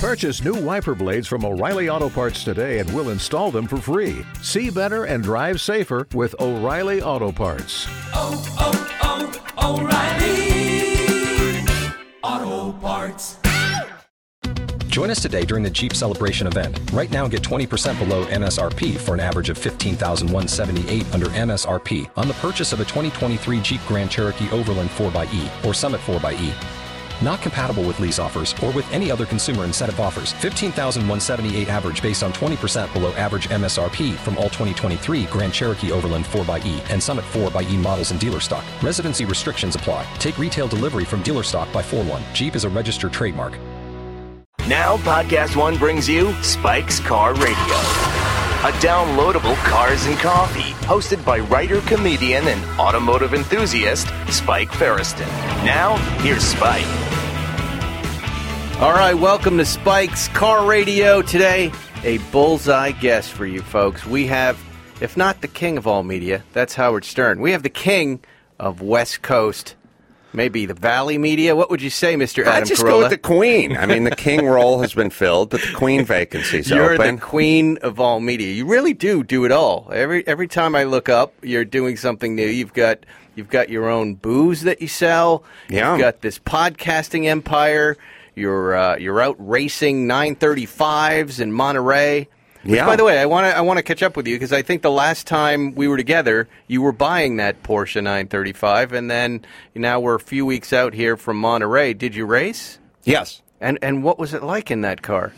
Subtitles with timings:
[0.00, 4.24] Purchase new wiper blades from O'Reilly Auto Parts today and we'll install them for free.
[4.40, 7.86] See better and drive safer with O'Reilly Auto Parts.
[8.14, 9.82] oh, oh, oh
[12.22, 13.36] O'Reilly Auto Parts.
[14.86, 16.80] Join us today during the Jeep Celebration event.
[16.94, 22.34] Right now, get 20% below MSRP for an average of 15178 under MSRP on the
[22.34, 26.79] purchase of a 2023 Jeep Grand Cherokee Overland 4xE or Summit 4xE.
[27.22, 30.32] Not compatible with lease offers or with any other consumer incentive offers.
[30.34, 36.90] 15,178 average based on 20% below average MSRP from all 2023 Grand Cherokee Overland 4xE
[36.90, 38.64] and Summit 4xE models in dealer stock.
[38.82, 40.06] Residency restrictions apply.
[40.18, 42.22] Take retail delivery from dealer stock by 4 1.
[42.32, 43.58] Jeep is a registered trademark.
[44.68, 51.40] Now, Podcast One brings you Spike's Car Radio, a downloadable cars and coffee hosted by
[51.40, 55.26] writer, comedian, and automotive enthusiast Spike Feresten.
[55.64, 57.09] Now, here's Spike.
[58.80, 61.20] All right, welcome to Spike's Car Radio.
[61.20, 61.70] Today,
[62.02, 64.06] a bullseye guest for you folks.
[64.06, 64.58] We have,
[65.02, 67.42] if not the king of all media, that's Howard Stern.
[67.42, 68.24] We have the king
[68.58, 69.74] of West Coast,
[70.32, 71.54] maybe the Valley media.
[71.54, 72.42] What would you say, Mr.
[72.46, 72.88] Adam I just Carolla?
[72.88, 73.76] go with the queen.
[73.76, 77.16] I mean, the king role has been filled, but the queen vacancy's You're open.
[77.16, 78.50] the queen of all media.
[78.50, 79.90] You really do do it all.
[79.92, 82.46] Every every time I look up, you're doing something new.
[82.46, 85.44] You've got you've got your own booze that you sell.
[85.68, 85.92] Yeah.
[85.92, 87.98] You've got this podcasting empire.
[88.34, 92.28] You're uh, you're out racing 935s in Monterey.
[92.62, 92.84] Which, Yeah.
[92.84, 94.60] by the way, I want to I want to catch up with you because I
[94.62, 99.44] think the last time we were together, you were buying that Porsche 935, and then
[99.74, 101.94] now we're a few weeks out here from Monterey.
[101.94, 102.78] Did you race?
[103.04, 105.32] yes, And and what was it like in that car?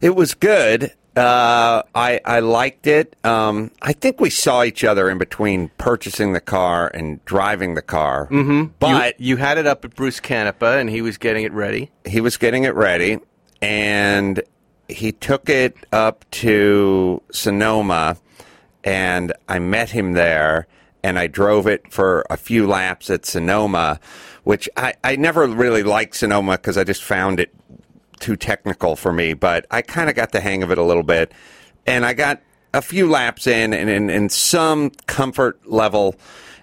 [0.00, 0.92] it was good.
[1.16, 3.16] Uh, I I liked it.
[3.24, 7.82] Um, I think we saw each other in between purchasing the car and driving the
[7.82, 8.28] car.
[8.28, 8.72] Mm-hmm.
[8.78, 11.90] But you, you had it up at Bruce Canepa, and he was getting it ready.
[12.06, 13.18] he was getting it ready,
[13.60, 14.42] and
[14.88, 18.16] he took it up to Sonoma,
[18.82, 20.66] and I met him there,
[21.02, 24.00] and I drove it for a few laps at Sonoma,
[24.44, 27.50] which I, I never really liked Sonoma because I just found it
[28.22, 31.02] too technical for me, but I kind of got the hang of it a little
[31.02, 31.32] bit,
[31.86, 32.40] and I got
[32.72, 36.14] a few laps in and, and, and some comfort level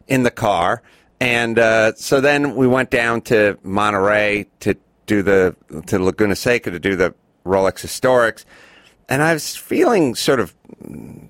[0.08, 0.82] in the car.
[1.20, 4.76] And uh, so then we went down to Monterey to
[5.06, 5.56] do the
[5.88, 7.14] to Laguna Seca to do the
[7.46, 8.46] Rolex Historics,
[9.10, 10.54] and I was feeling sort of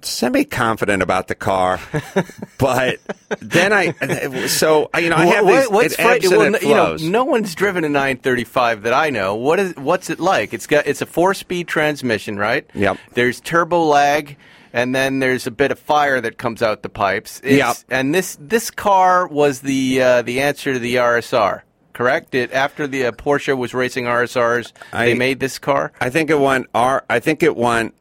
[0.01, 1.79] semi confident about the car,
[2.57, 2.99] but
[3.39, 7.25] then I so you know I have these, what's it ebbs well, you know, no
[7.25, 9.35] one's driven a 935 that I know.
[9.35, 10.53] What is what's it like?
[10.53, 12.69] It's got it's a four-speed transmission, right?
[12.75, 12.97] Yep.
[13.13, 14.37] There's turbo lag,
[14.73, 17.39] and then there's a bit of fire that comes out the pipes.
[17.43, 17.75] It's- Yep.
[17.89, 21.61] And this this car was the uh, the answer to the RSR.
[21.99, 22.33] Correct.
[22.33, 25.91] It after the uh, Porsche was racing RSRs, they made this car.
[25.99, 27.03] I think it went R.
[27.09, 27.93] I think it went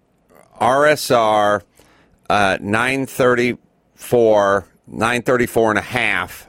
[0.60, 1.62] RSR
[2.30, 6.46] uh, 934, 934 and a half,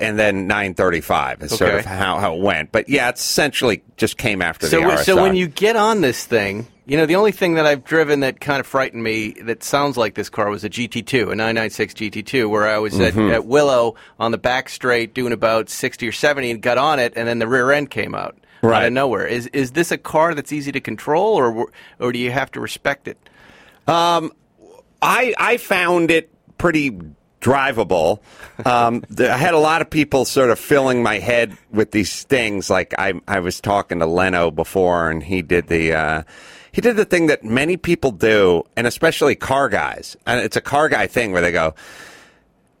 [0.00, 2.72] and then 935 is sort of how, how it went.
[2.72, 5.04] But yeah, it essentially just came after So, the RSR.
[5.04, 8.20] so when you get on this thing, you know, the only thing that I've driven
[8.20, 11.94] that kind of frightened me that sounds like this car was a GT2, a 996
[11.94, 13.28] GT2, where I was Mm-hmm.
[13.28, 16.98] at, at Willow on the back straight doing about 60 or 70 and got on
[16.98, 18.84] it, and then the rear end came out out Right.
[18.86, 19.26] of nowhere.
[19.26, 21.66] Is is this a car that's easy to control, or
[21.98, 23.16] or do you have to respect it?
[23.88, 24.30] I
[25.02, 26.98] I found it pretty
[27.40, 28.20] drivable.
[28.66, 32.22] Um, the, I had a lot of people sort of filling my head with these
[32.24, 32.68] things.
[32.70, 35.94] Like I I was talking to Leno before, and he did the.
[35.94, 36.22] Uh,
[36.72, 40.16] he did the thing that many people do, and especially car guys.
[40.26, 41.74] And it's a car guy thing where they go,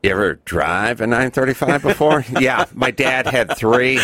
[0.02, 2.24] You ever drive a 935 before?
[2.40, 4.00] yeah, my dad had three,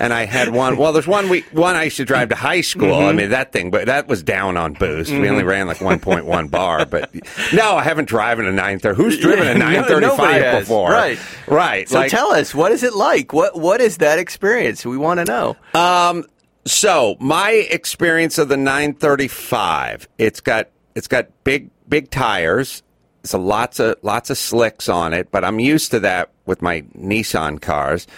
[0.00, 0.76] and I had one.
[0.76, 2.94] Well, there's one we one I used to drive to high school.
[2.94, 3.16] I mm-hmm.
[3.16, 5.10] mean that thing, but that was down on boost.
[5.10, 5.48] We only mm-hmm.
[5.48, 7.14] ran like 1.1 bar, but
[7.52, 8.96] no, I haven't driven a 930.
[8.96, 10.62] Who's driven a No- 935 nobody has.
[10.64, 10.90] before?
[10.90, 11.18] Right.
[11.46, 11.88] right.
[11.88, 13.32] So like, tell us, what is it like?
[13.32, 14.86] What what is that experience?
[14.86, 15.56] We want to know.
[15.74, 16.24] Um,
[16.66, 22.82] So my experience of the 935, it's got it's got big big tires.
[23.22, 26.62] It's a lots of lots of slicks on it, but I'm used to that with
[26.62, 28.08] my Nissan cars.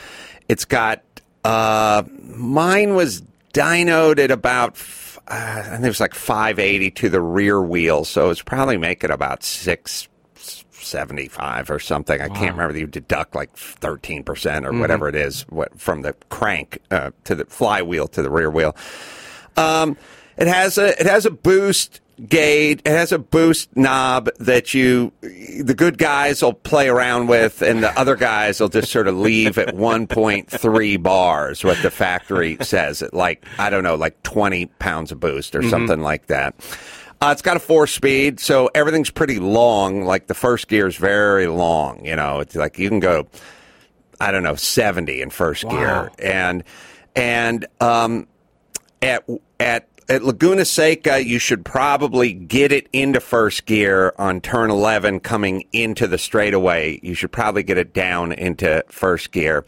[0.48, 1.02] It's got
[1.44, 3.22] uh, mine was
[3.52, 4.78] dynoed at about
[5.28, 9.42] uh, think it was like 580 to the rear wheel, so it's probably making about
[9.42, 10.08] six.
[10.88, 12.20] 75 or something.
[12.20, 12.78] I can't remember.
[12.78, 17.44] You deduct like 13% or whatever it is what, from the crank uh, to the
[17.44, 18.74] flywheel to the rear wheel.
[19.56, 19.96] Um,
[20.36, 22.80] it has a it has a boost gauge.
[22.84, 27.82] It has a boost knob that you, the good guys will play around with, and
[27.82, 31.64] the other guys will just sort of leave at 1.3 bars.
[31.64, 35.62] What the factory says, at like I don't know, like 20 pounds of boost or
[35.62, 36.54] something like that.
[37.20, 40.04] Uh, it's got a four speed, so everything's pretty long.
[40.04, 42.04] Like the first gear is very long.
[42.04, 43.26] You know, it's like you can go,
[44.20, 46.62] I don't know, 70 in first gear, and
[47.16, 48.28] and um,
[49.02, 49.28] at
[49.58, 55.20] at at Laguna Seca, you should probably get it into first gear on turn 11
[55.20, 56.98] coming into the straightaway.
[57.02, 59.64] You should probably get it down into first gear.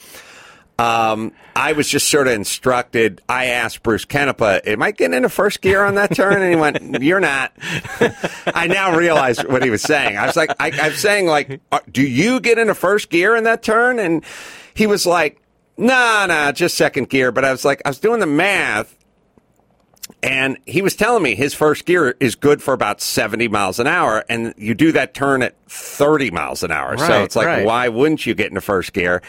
[0.80, 3.20] Um, I was just sort of instructed.
[3.28, 6.58] I asked Bruce Canepa, "Am I getting into first gear on that turn?" And he
[6.58, 7.52] went, "You're not."
[8.46, 10.16] I now realize what he was saying.
[10.16, 13.44] I was like, I, I'm saying, like, uh, do you get into first gear in
[13.44, 13.98] that turn?
[13.98, 14.24] And
[14.72, 15.42] he was like,
[15.76, 18.96] "Nah, nah, just second gear." But I was like, I was doing the math,
[20.22, 23.86] and he was telling me his first gear is good for about 70 miles an
[23.86, 26.96] hour, and you do that turn at 30 miles an hour.
[26.98, 27.66] so it's like, right.
[27.66, 29.22] why wouldn't you get into first gear?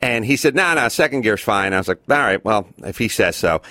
[0.00, 1.72] And he said, no, nah, no, nah, second gear's fine.
[1.72, 3.62] I was like, all right, well, if he says so.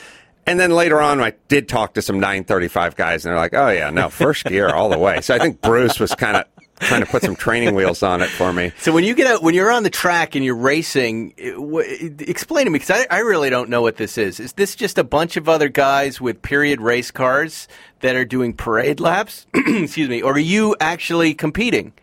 [0.46, 3.70] And then later on, I did talk to some 935 guys, and they're like, oh,
[3.70, 5.22] yeah, no, first gear all the way.
[5.22, 6.46] So I think Bruce was kind of
[6.80, 8.72] trying to put some training wheels on it for me.
[8.80, 12.30] So when you get out, when you're on the track and you're racing, eh, it-
[12.30, 14.40] explain to me because I, I really don't know what this is.
[14.40, 17.68] Is this just a bunch of other guys with period race cars
[18.02, 19.48] that are doing parade laps?
[19.54, 21.94] Excuse me, or are you actually competing?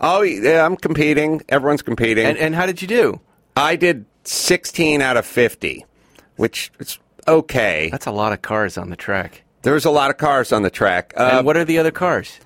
[0.00, 1.42] Oh, yeah, I'm competing.
[1.48, 2.26] Everyone's competing.
[2.26, 3.20] And, and how did you do?
[3.56, 5.84] I did 16 out of 50,
[6.36, 7.88] which is okay.
[7.90, 9.42] That's a lot of cars on the track.
[9.62, 11.12] There's a lot of cars on the track.
[11.16, 12.38] Uh, and what are the other cars?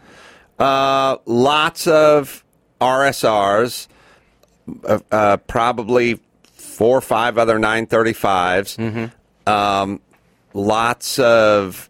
[0.59, 2.45] uh, lots of
[2.81, 3.89] RSRs,
[4.85, 6.21] uh, uh, probably
[6.55, 9.11] four or five other 935s.
[9.47, 10.01] Um,
[10.55, 11.89] lots of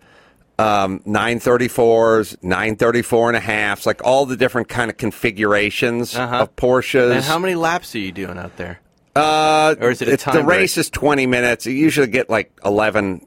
[0.59, 6.37] um, 934s, 934 and a halves, like all the different kind of configurations Uh-huh.
[6.43, 7.13] of Porsches.
[7.15, 8.81] And how many laps are you doing out there?
[9.17, 11.67] Uh, Or is it a it's- The timed race is 20 minutes.
[11.67, 13.27] You usually get like 11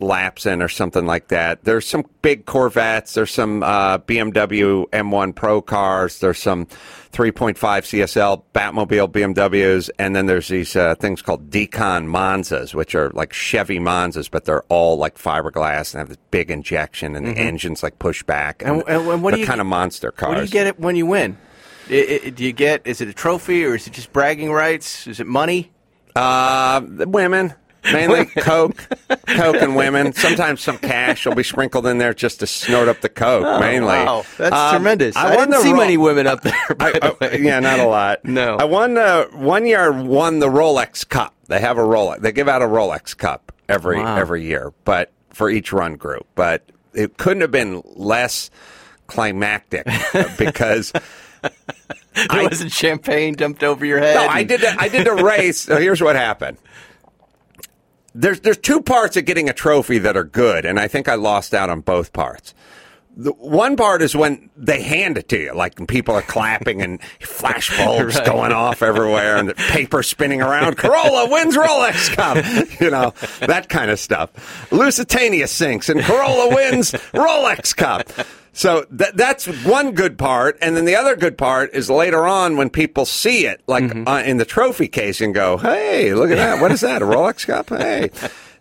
[0.00, 1.64] laps in or something like that.
[1.64, 3.14] There's some big Corvettes.
[3.14, 6.18] There's some uh, BMW M1 Pro cars.
[6.18, 6.66] There's some
[7.12, 9.90] 3.5 CSL Batmobile BMWs.
[9.98, 14.44] And then there's these uh, things called DeKon Monzas, which are like Chevy Monzas, but
[14.44, 18.58] they're all like fiberglass and have this big injection and the engine's like push back.
[18.58, 18.80] Mm-hmm.
[18.80, 20.28] And- and- and what do you kind of monster cars.
[20.28, 21.38] What do you get it when you win?
[21.90, 22.82] I- I- do you get?
[22.86, 25.06] Is it a trophy or is it just bragging rights?
[25.06, 25.70] Is it money?
[26.16, 27.54] Uh, women.
[27.92, 28.76] Mainly Coke,
[29.26, 30.14] Coke and women.
[30.14, 33.92] Sometimes some cash will be sprinkled in there just to snort up the Coke, mainly.
[33.92, 35.14] Oh, Wow, that's Um, tremendous.
[35.16, 36.54] I, won didn't see Ro- many women up there.
[36.80, 38.20] I- I- yeah, not a lot.
[38.24, 38.56] No.
[38.56, 39.92] I won uh, one year.
[39.92, 41.34] Won the Rolex Cup.
[41.48, 42.20] They have a Rolex.
[42.22, 44.16] They give out a Rolex Cup every Wow.
[44.16, 46.26] every year, but for each run group.
[46.36, 46.62] But
[46.94, 48.48] it couldn't have been less
[49.08, 49.86] climactic
[50.38, 50.90] because
[52.30, 54.14] There wasn't champagne dumped over your head.
[54.14, 54.60] No, I did.
[54.60, 55.62] The, I did the race.
[55.62, 56.58] So here's what happened.
[58.14, 61.16] There's there's two parts of getting a trophy that are good, and I think I
[61.16, 62.54] lost out on both parts.
[63.16, 67.02] The one part is when they hand it to you, like people are clapping and
[67.20, 70.76] flash bulbs going off everywhere and the paper spinning around.
[70.76, 74.70] Carolla wins Rolex Cup, you know that kind of stuff.
[74.72, 78.08] Lusitania sinks and Carolla wins Rolex Cup.
[78.54, 82.56] So that that's one good part, and then the other good part is later on
[82.56, 86.36] when people see it, like uh, in the trophy case, and go, "Hey, look at
[86.36, 86.60] that!
[86.60, 87.02] What is that?
[87.02, 87.68] A Rolex Cup?
[87.68, 88.10] Hey."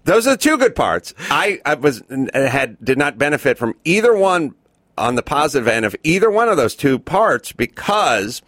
[0.05, 1.13] Those are the two good parts.
[1.29, 2.03] I, I was
[2.33, 4.55] had did not benefit from either one
[4.97, 8.41] on the positive end of either one of those two parts because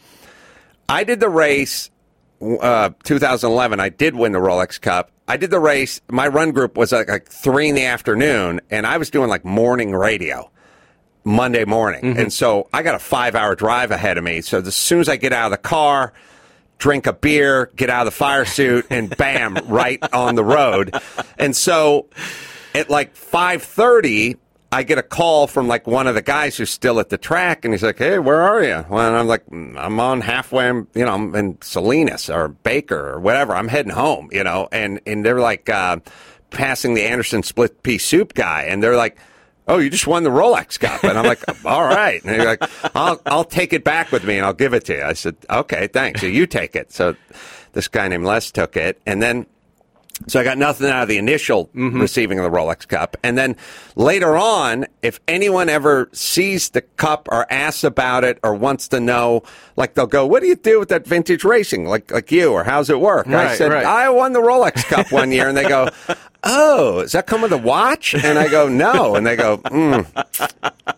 [0.90, 1.92] I did the race
[2.42, 3.80] uh, 2011.
[3.80, 5.12] I did win the Rolex Cup.
[5.28, 6.02] I did the race.
[6.10, 9.46] My run group was like, like three in the afternoon, and I was doing like
[9.46, 10.52] morning radio.
[11.25, 12.17] Monday morning.
[12.17, 14.41] And so I got a five hour drive ahead of me.
[14.41, 16.13] So as soon as I get out of the car,
[16.77, 20.96] drink a beer, get out of the fire suit, and bam, right on the road.
[21.38, 22.08] And so
[22.75, 24.38] at like five thirty,
[24.72, 27.65] I get a call from like one of the guys who's still at the track,
[27.65, 30.67] and he's like, "Hey, where are you?" Well, and I'm like, "Mm, "I'm on halfway.
[30.67, 33.55] I'm, you know, I'm in Salinas or Baker or whatever.
[33.55, 35.98] I'm heading home." You know, and and they're like uh,
[36.50, 39.17] passing the Anderson split pea soup guy, and they're like.
[39.68, 42.24] Oh, you just won the Rolex Cup, and I'm like, all right.
[42.24, 44.96] And they're like, I'll I'll take it back with me and I'll give it to
[44.96, 45.04] you.
[45.04, 46.22] I said, okay, thanks.
[46.22, 46.92] So you take it.
[46.92, 47.16] So
[47.74, 49.48] this guy named Les took it, and then
[50.28, 52.00] so I got nothing out of the initial mm-hmm.
[52.00, 53.18] receiving of the Rolex Cup.
[53.22, 53.58] And then
[53.96, 59.00] later on, if anyone ever sees the cup or asks about it or wants to
[59.02, 59.44] know,
[59.76, 62.64] like they'll go, "What do you do with that vintage racing?" Like like you, or
[62.64, 63.28] how's it work?
[63.28, 63.86] I said, right.
[63.86, 65.90] "I won the Rolex Cup one year," and they go.
[66.46, 68.14] Oh, does that come with a watch?
[68.14, 69.16] And I go, no.
[69.16, 70.06] And they go, mm.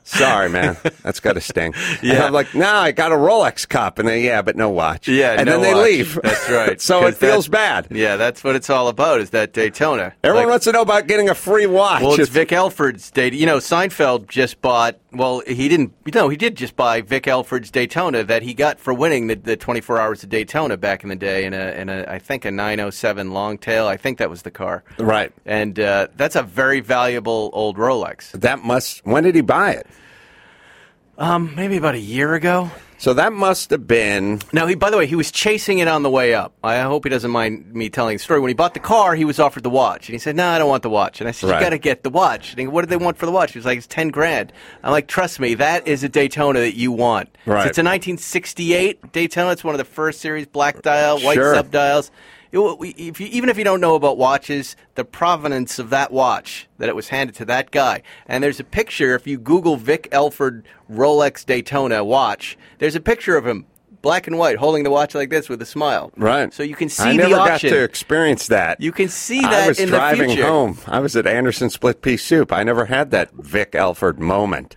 [0.03, 0.77] Sorry, man.
[1.03, 1.73] That's got to sting.
[2.01, 2.15] Yeah.
[2.15, 3.99] And I'm like, no, I got a Rolex cup.
[3.99, 5.07] And they, yeah, but no watch.
[5.07, 5.83] Yeah, And no then they watch.
[5.85, 6.19] leave.
[6.23, 6.81] That's right.
[6.87, 7.87] so it feels bad.
[7.91, 9.21] Yeah, that's what it's all about.
[9.21, 10.13] Is that Daytona?
[10.23, 12.01] Everyone Like- wants to know about getting a free watch.
[12.01, 13.33] Well, it's It's- Vic Elford's date.
[13.33, 14.97] You know, Seinfeld just bought.
[15.13, 15.93] Well, he didn't.
[16.13, 19.55] No, he did just buy Vic Elford's Daytona that he got for winning the, the
[19.57, 22.51] 24 Hours of Daytona back in the day in a, in a I think a
[22.51, 23.87] 907 Longtail.
[23.87, 24.83] I think that was the car.
[24.99, 25.31] Right.
[25.45, 28.31] And uh, that's a very valuable old Rolex.
[28.31, 29.05] That must.
[29.05, 29.87] When did he buy it?
[31.17, 32.69] Um, maybe about a year ago.
[32.99, 34.39] So that must have been.
[34.51, 36.53] Now, he, by the way, he was chasing it on the way up.
[36.63, 38.39] I hope he doesn't mind me telling the story.
[38.39, 40.57] When he bought the car, he was offered the watch, and he said, "No, I
[40.57, 41.59] don't want the watch." And I said, Right.
[41.59, 43.51] "You got to get the watch." And he, what did they want for the watch?
[43.53, 44.51] He was like, "It's ten grand."
[44.83, 47.67] I'm like, "Trust me, that is a Daytona that you want." So Right.
[47.67, 49.51] it's a 1968 Daytona.
[49.51, 51.53] It's one of the first series black dial, white Sure.
[51.55, 52.09] subdials.
[52.51, 56.89] If you, even if you don't know about watches, the provenance of that watch that
[56.89, 59.15] it was handed to that guy, and there's a picture.
[59.15, 63.65] If you Google Vic Elford Rolex Daytona watch, there's a picture of him,
[64.01, 66.11] black and white, holding the watch like this with a smile.
[66.15, 66.53] Right.
[66.53, 68.79] So you can see I the never got to experience that.
[68.79, 70.77] You can see I that was in the driving home.
[70.87, 72.51] I was at Anderson Split Pea Soup.
[72.53, 74.75] I never had that Vic Elford moment.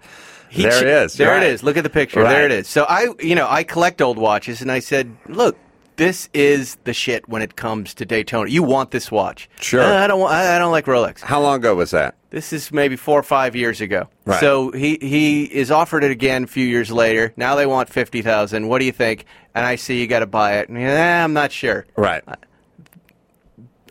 [0.49, 1.15] He there ch- it is.
[1.15, 1.45] There Right.
[1.45, 1.63] it is.
[1.63, 2.23] Look at the picture.
[2.23, 2.31] Right.
[2.33, 2.67] There it is.
[2.67, 5.57] So I, you know, I collect old watches, and I said, look.
[6.01, 8.49] This is the shit when it comes to Daytona.
[8.49, 9.51] You want this watch?
[9.61, 9.83] Sure.
[9.83, 10.19] "Uh, I don't.
[10.19, 11.21] Want, I I don't like Rolex.
[11.21, 12.15] How long ago was that?
[12.31, 14.09] This is maybe four or five years ago.
[14.25, 14.41] Right.
[14.41, 17.35] So he he is offered it again a few years later.
[17.37, 18.69] Now they want fifty thousand.
[18.69, 19.27] What do you think?
[19.55, 20.71] And I see you got to buy it.
[20.71, 21.85] And, eh, I'm not sure.
[21.97, 22.25] Right.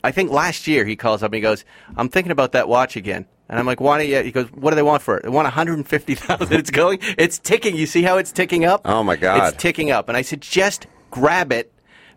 [0.04, 1.64] I think last year he calls up and he goes,
[1.96, 4.72] "I'm thinking about that watch again." And I'm like, "Why don't you?" He goes, "What
[4.72, 5.22] do they want for it?
[5.26, 6.58] They want 150,000.
[6.58, 6.98] It's going.
[7.20, 7.76] It's ticking.
[7.76, 8.82] You see how it's ticking up?
[8.86, 9.54] Oh, my God.
[9.54, 11.72] It's ticking up." And I said, "Just grab it."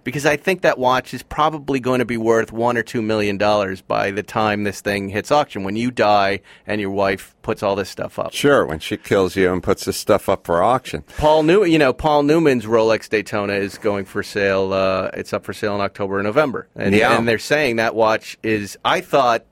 [0.04, 3.38] Because I think that watch is probably going to be worth one or two million
[3.38, 5.62] dollars by the time this thing hits auction.
[5.62, 8.32] When you die and your wife puts all this stuff up.
[8.32, 11.02] Sure, when she kills you and puts this stuff up for auction.
[11.18, 14.73] Paul New, you know, Paul Newman's Rolex Daytona is going for sale.
[14.73, 17.16] Uh, it's up for sale in October and November, and, Yeah.
[17.16, 18.76] and they're saying that watch is.
[18.85, 19.44] I thought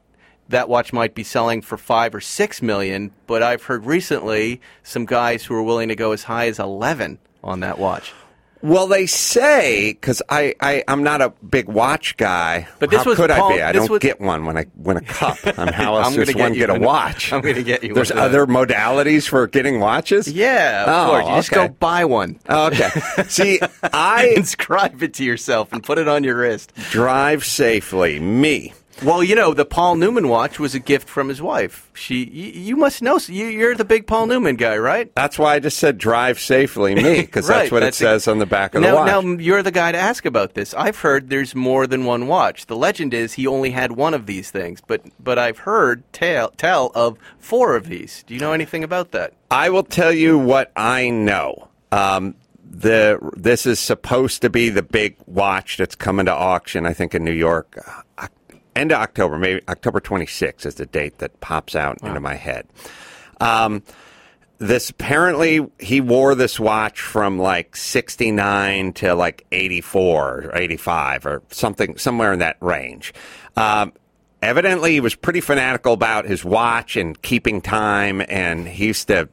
[0.48, 5.06] that watch might be selling for five or six million, but I've heard recently some
[5.06, 8.12] guys who are willing to go as high as eleven on that watch.
[8.62, 12.68] Well, they say because I, I I'm not a big watch guy.
[12.78, 13.62] But this how was could Paul- I be?
[13.62, 15.38] I don't was- get one when I win a cup.
[15.58, 17.32] And how else does one get a watch?
[17.32, 20.28] I'm gonna get you There's other modalities for getting watches.
[20.28, 21.26] Yeah, of Oh, course.
[21.28, 22.38] You just go buy one.
[22.48, 22.90] Oh, okay.
[23.28, 26.72] See, I Inscribe it to yourself and put it on your wrist.
[26.90, 28.20] drive safely.
[28.20, 28.74] Me.
[29.02, 31.90] Well, you know, the Paul Newman watch was a gift from his wife.
[31.94, 33.18] She, you, you must know.
[33.26, 35.10] You, you're the big Paul Newman guy, right?
[35.14, 36.94] That's why I just said drive safely.
[36.94, 39.24] Me, because Right, that's what that's it says on the back of now, the watch.
[39.24, 40.74] Now you're the guy to ask about this.
[40.74, 42.66] I've heard there's more than one watch.
[42.66, 46.50] The legend is he only had one of these things, but but I've heard tell
[46.50, 48.22] tell of four of these.
[48.24, 49.32] Do you know anything about that?
[49.50, 51.68] I will tell you what I know.
[51.90, 52.34] Um,
[52.70, 56.84] the this is supposed to be the big watch that's coming to auction.
[56.84, 57.78] I think in New York,
[58.18, 58.26] uh,
[58.80, 62.66] end of October, maybe October 26th is the date that pops out into my head.
[63.40, 63.82] Um,
[64.60, 71.42] this apparently he wore this watch from like 69 to like 84 or 85 or
[71.50, 73.14] something somewhere in that range
[73.56, 73.92] um,
[74.42, 79.30] evidently he was pretty fanatical about his watch and keeping time and he used to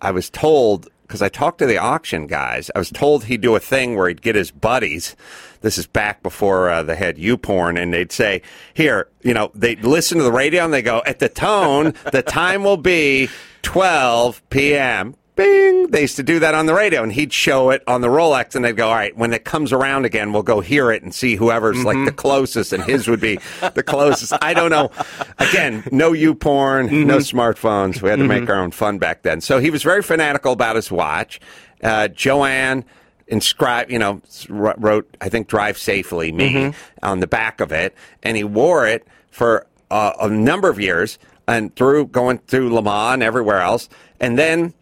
[0.00, 3.56] i was told because i talked to the auction guys i was told he'd do
[3.56, 5.16] a thing where he'd get his buddies
[5.60, 8.42] this is back before uh, they had YouPorn, and they'd say,
[8.74, 12.22] "Here, you know," they'd listen to the radio and they go, "At the tone, the
[12.22, 13.28] time will be
[13.62, 15.86] 12 p.m." Bing!
[15.90, 18.54] They used to do that on the radio, and he'd show it on the Rolex,
[18.54, 21.14] and they'd go, "All right, when it comes around again, we'll go hear it and
[21.14, 23.38] see whoever's like the closest." And his would be
[23.74, 24.34] the closest.
[24.42, 24.90] I don't know.
[25.38, 28.02] Again, no you porn, no smartphones.
[28.02, 29.40] We had to make our own fun back then.
[29.40, 31.40] So he was very fanatical about his watch.
[31.82, 32.84] Uh, Joanne
[33.30, 36.72] inscribed, you know, wrote, I think, "Drive safely, me"
[37.02, 41.18] on the back of it, and he wore it for uh, a number of years,
[41.48, 43.88] and through going through Le Mans and everywhere else,
[44.20, 44.74] and then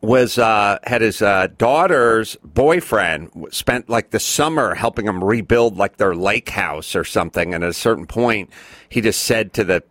[0.00, 5.96] was uh, had his uh, daughter's boyfriend spent like the summer helping him rebuild like
[5.96, 8.50] their lake house or something, and at a certain point,
[8.88, 9.82] he just said to the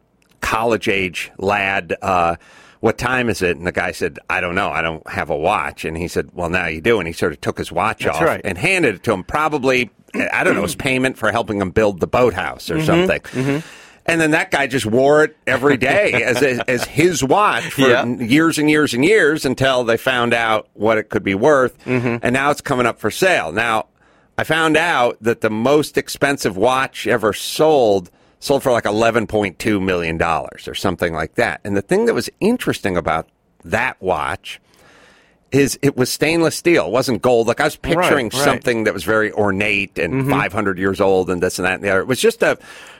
[0.41, 1.95] college age lad.
[2.81, 3.57] What time is it?
[3.57, 4.69] And the guy said, I don't know.
[4.69, 5.83] I don't have a watch.
[5.85, 6.99] And he said, Well, now you do.
[6.99, 8.41] And he sort of took his watch That's off right.
[8.43, 9.23] and handed it to him.
[9.25, 9.89] Probably,
[10.31, 12.85] I don't know, as payment for helping him build the boathouse or Mm-hmm.
[12.85, 13.63] something.
[14.05, 18.05] And then that guy just wore it every day as, as his watch for Yeah.
[18.05, 21.77] years and years and years until they found out what it could be worth.
[21.85, 22.17] Mm-hmm.
[22.23, 23.51] And now it's coming up for sale.
[23.51, 23.87] Now,
[24.37, 30.21] I found out that the most expensive watch ever sold sold for like $11.2 million
[30.21, 31.61] or something like that.
[31.63, 33.27] And the thing that was interesting about
[33.65, 34.59] that watch
[35.51, 36.85] is it was stainless steel.
[36.87, 37.47] It wasn't gold.
[37.47, 38.31] Like I was picturing right.
[38.31, 38.43] Mm-hmm.
[38.43, 41.89] something that was very ornate and 500 years old and this and that and the
[41.89, 42.01] other.
[42.01, 42.57] It was just a,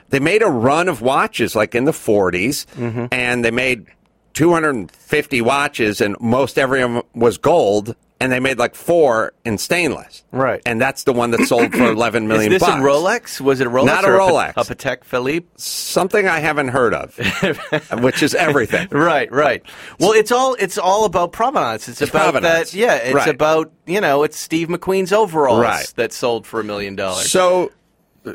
[0.08, 3.06] they made a run of watches like in the 40s Mm-hmm.
[3.12, 3.86] and they made
[4.34, 9.56] 250 watches and most every of them was gold and they made like four in
[9.56, 10.22] stainless.
[10.30, 10.60] Right.
[10.66, 12.74] And that's the one that sold for 11 Is million this bucks.
[12.74, 13.40] a Rolex?
[13.40, 13.86] Was it a Rolex?
[13.86, 14.50] Not a Rolex.
[14.56, 15.46] A Patek Philippe?
[15.56, 17.16] Something I haven't heard of,
[18.02, 18.88] which is everything.
[18.90, 19.62] Right, right.
[19.98, 21.88] Well, it's all it's all about provenance.
[21.88, 22.72] It's, about provenance.
[22.72, 22.76] that.
[22.78, 23.28] Yeah, it's Right.
[23.28, 25.92] about you know, it's Steve McQueen's overalls Right.
[25.96, 27.30] that sold for a million dollars.
[27.30, 27.72] So,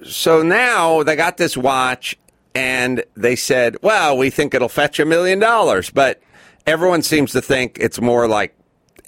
[0.04, 2.18] so now they got this watch,
[2.56, 6.20] and they said, "Well, we think it'll fetch a million dollars," but
[6.66, 8.56] everyone seems to think it's more like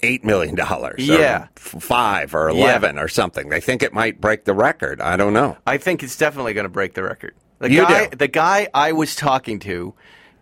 [0.02, 1.06] eight million dollars.
[1.06, 1.48] Yeah.
[1.56, 2.62] five or Yeah.
[2.62, 3.48] eleven or something.
[3.48, 5.00] They think it might break the record.
[5.00, 5.56] I don't know.
[5.66, 7.34] I think it's definitely going to break the record.
[7.58, 8.16] The You guy, do?
[8.16, 9.94] the guy I was talking to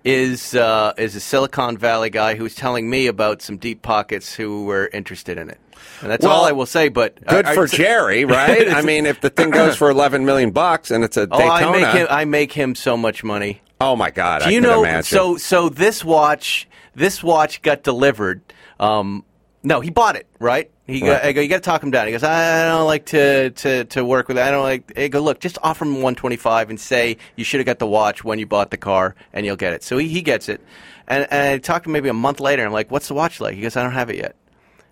[0.04, 4.34] is uh, is a Silicon Valley guy who was telling me about some deep pockets
[4.34, 5.58] who were interested in it.
[6.00, 6.88] And that's all I will say.
[6.88, 8.68] But Good I- I- for Jerry, right?
[8.68, 11.54] I mean, if the thing goes for eleven million bucks and it's a Oh, Daytona,
[11.56, 12.06] I make him.
[12.10, 13.62] I make him so much money.
[13.80, 14.80] oh my god, Do you know?
[14.84, 15.02] imagine.
[15.04, 18.40] So so this watch this watch got delivered.
[18.78, 19.24] Um,
[19.66, 20.28] no, he bought it.
[20.38, 20.70] Right?
[20.86, 21.40] He go, I go.
[21.40, 22.06] You got to talk him down.
[22.06, 22.22] He goes.
[22.22, 24.38] I don't like to to to work with.
[24.38, 24.96] I don't like.
[24.96, 25.20] I go.
[25.20, 28.22] Look, just offer him one twenty five and say you should have got the watch
[28.22, 29.82] when you bought the car, and you'll get it.
[29.82, 30.60] So he, he gets it,
[31.08, 32.64] and, and I talked to him maybe a month later.
[32.64, 33.56] I'm like, what's the watch like?
[33.56, 34.36] He goes, I don't have it yet.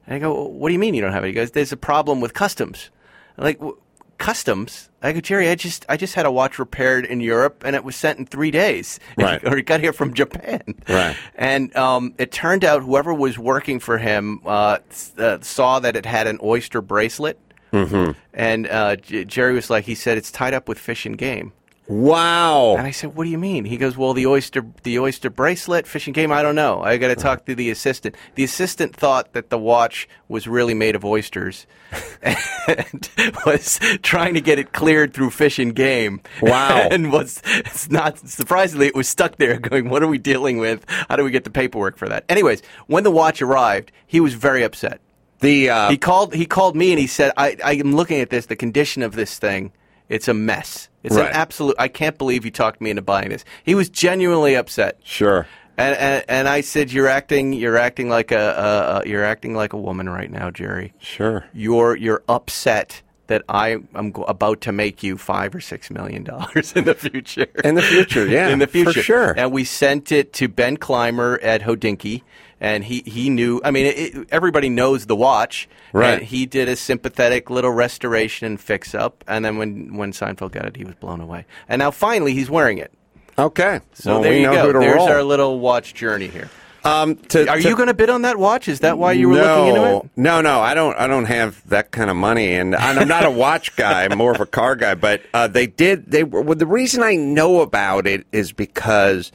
[0.09, 1.29] And I go, what do you mean you don't have it?
[1.29, 2.91] He goes, there's a problem with customs.
[3.39, 3.79] I'm like, "W-
[4.19, 4.89] customs?
[5.03, 7.85] I go, Jerry, I just I just had a watch repaired in Europe and it
[7.85, 8.99] was sent in three days.
[9.17, 9.45] Right.
[9.45, 10.63] or it got here from Japan.
[10.89, 11.17] Right.
[11.35, 14.79] And um, it turned out whoever was working for him uh,
[15.19, 17.39] uh, saw that it had an oyster bracelet.
[17.73, 18.13] Mm-hmm.
[18.33, 21.53] And uh, J- Jerry was like, he said it's tied up with fish and game.
[21.87, 25.31] Wow, And I said, "What do you mean?" He goes, "Well, the oyster, the oyster
[25.31, 26.33] bracelet, fishing game.
[26.33, 26.83] I don't know.
[26.83, 28.17] I got to talk to the assistant.
[28.35, 31.67] The assistant thought that the watch was really made of oysters,
[32.23, 33.09] and
[33.47, 36.21] was trying to get it cleared through fishing game.
[36.41, 36.89] Wow.
[36.91, 40.85] and was it's not surprisingly, it was stuck there, going, "What are we dealing with?
[41.09, 44.35] How do we get the paperwork for that?" Anyways, when the watch arrived, he was
[44.35, 45.01] very upset.
[45.41, 46.35] the uh, He called.
[46.35, 48.47] He called me and he said, "I, I am looking at this.
[48.47, 49.73] The condition of this thing,
[50.09, 50.89] it's a mess.
[51.05, 51.29] It's Right.
[51.29, 51.77] an absolute.
[51.79, 54.99] I can't believe you talked me into buying this." He was genuinely upset.
[55.05, 55.47] sure.
[55.77, 57.53] And, and and I said, "You're acting.
[57.53, 58.39] You're acting like a.
[58.39, 60.93] Uh, you're acting like a woman right now, Jerry.
[60.99, 61.45] Sure.
[61.53, 66.75] You're you're upset." That I am about to make you five or six million dollars
[66.77, 67.47] in the future.
[67.65, 69.33] In the future, yeah, in the for future, sure.
[69.35, 72.21] And we sent it to Ben Clymer at Hodinkee,
[72.65, 73.61] and he, he knew.
[73.63, 76.15] I mean, it, everybody knows the watch, Right.
[76.15, 80.51] And he did a sympathetic little restoration and fix up, and then when when Seinfeld
[80.51, 81.47] got it, he was blown away.
[81.69, 82.93] And now finally, he's wearing it.
[83.39, 83.81] Okay.
[83.93, 84.81] So well, there we you know go.
[84.81, 85.09] There's roll.
[85.09, 86.51] our little watch journey here.
[86.83, 88.67] Um, to, Are to- you going to bid on that watch?
[88.67, 90.11] Is that why you were no, looking into it?
[90.17, 90.99] No, no, I don't.
[90.99, 94.05] I don't have that kind of money, and, and I'm not a watch guy.
[94.05, 94.97] I'm more of a car guy.
[94.97, 96.11] But uh, they did.
[96.11, 96.43] They were.
[96.43, 99.31] Well, the reason I know about it is because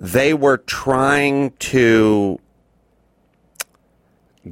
[0.00, 2.38] they were trying to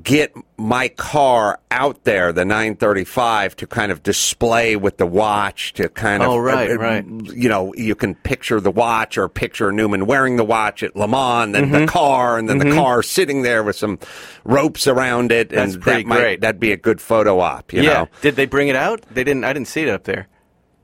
[0.03, 5.89] get my car out there, the 935, to kind of display with the watch to
[5.89, 6.29] kind of.
[6.31, 7.05] Oh, right, uh, right.
[7.07, 11.09] You know, you can picture the watch or picture Newman wearing the watch at Le
[11.09, 11.87] Mans, then Mm-hmm.
[11.87, 13.99] the car, and then the car sitting there with some
[14.45, 15.51] ropes around it.
[15.51, 16.41] That's and pretty that might, great.
[16.41, 17.93] That'd be a good photo op, you yeah.
[17.93, 18.09] know?
[18.21, 19.03] Did they bring it out?
[19.11, 19.45] They didn't.
[19.45, 20.29] I didn't see it up there.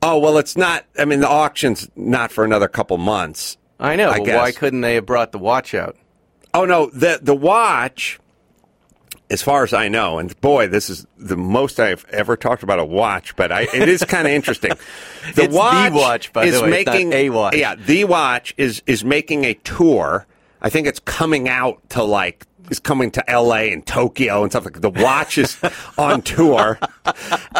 [0.02, 0.84] Oh, well, it's not.
[0.98, 3.56] I mean, the auction's not for another couple months.
[3.80, 4.10] I know.
[4.10, 5.96] I why couldn't they have brought the watch out?
[6.52, 8.20] Oh no, the the watch,
[9.30, 12.78] as far as I know, and boy, this is the most I've ever talked about
[12.78, 14.72] a watch, but I, it is kind of interesting.
[15.34, 17.56] The It's the watch, by the is way, it's not making a watch.
[17.56, 20.26] Yeah, the watch is is making a tour.
[20.60, 23.72] I think it's coming out to like is coming to L.A.
[23.72, 24.80] and Tokyo and stuff like.
[24.80, 25.58] The watch is
[25.98, 26.78] on tour,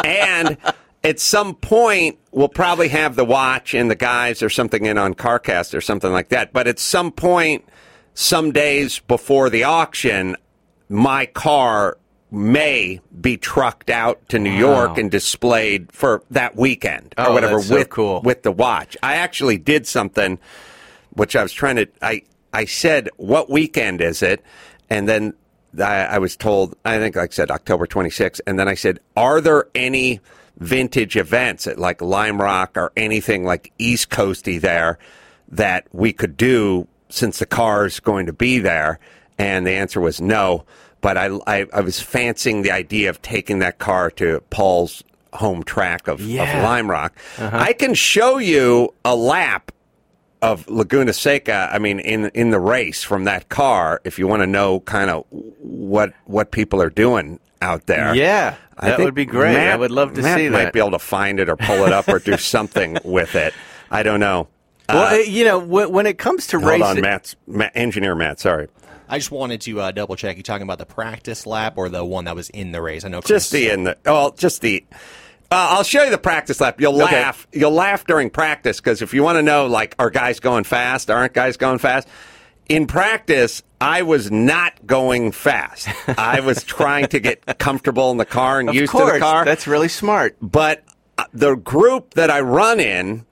[0.03, 0.57] and.
[1.03, 5.13] At some point, we'll probably have the watch and the guys or something in on
[5.13, 6.51] CarCast or something like that.
[6.51, 7.63] But at some point,
[8.15, 10.35] some days before the auction,
[10.89, 11.97] my car
[12.31, 17.55] may be trucked out to New York and displayed for that weekend or Oh, whatever
[17.57, 18.21] that's so with cool.
[18.21, 18.97] with the watch.
[19.01, 20.37] I actually did something
[21.11, 24.43] which I was trying to I I said what weekend is it
[24.89, 25.33] and then
[25.79, 28.99] I, I was told I think like I said October 26th and then I said
[29.15, 30.19] are there any
[30.57, 34.97] vintage events at like Lime Rock or anything like East Coasty there
[35.49, 38.99] that we could do since the car's going to be there
[39.37, 40.65] and the answer was no
[41.01, 45.61] but I, I, I was fancying the idea of taking that car to Paul's home
[45.61, 46.57] track of, Yeah.
[46.57, 47.15] of Lime Rock.
[47.37, 49.71] I can show you a lap
[50.41, 51.69] of Laguna Seca.
[51.71, 55.11] I mean, in in the race from that car, if you want to know kind
[55.11, 59.55] of what what people are doing out there, Yeah, I that would be great.
[59.57, 60.63] I would love to Matt see that.
[60.65, 63.53] Might be able to find it or pull it up or do something with it.
[63.91, 64.47] I don't know.
[64.89, 67.71] well, Uh, uh, you know, when, when it comes to hold racing, on, Matt's Matt,
[67.75, 68.39] engineer Matt.
[68.39, 68.67] Sorry,
[69.07, 70.37] I just wanted to uh, double check.
[70.37, 73.05] You talking about the practice lap or the one that was in the race?
[73.05, 73.21] I know.
[73.21, 74.85] just the in the oh, just the.
[75.51, 76.81] Uh, I'll show you the practice lap.
[76.81, 77.21] You'll Okay.
[77.21, 77.47] laugh.
[77.53, 81.11] You'll laugh during practice because if you want to know, like, are guys going fast?
[81.11, 82.07] Aren't guys going fast?
[82.67, 85.87] In practice, I was not going fast.
[86.17, 89.19] I was trying to get comfortable in the car and of used course, to the
[89.19, 89.45] car.
[89.45, 90.35] that's really smart.
[90.41, 90.83] but
[91.19, 93.23] uh, the group that I run in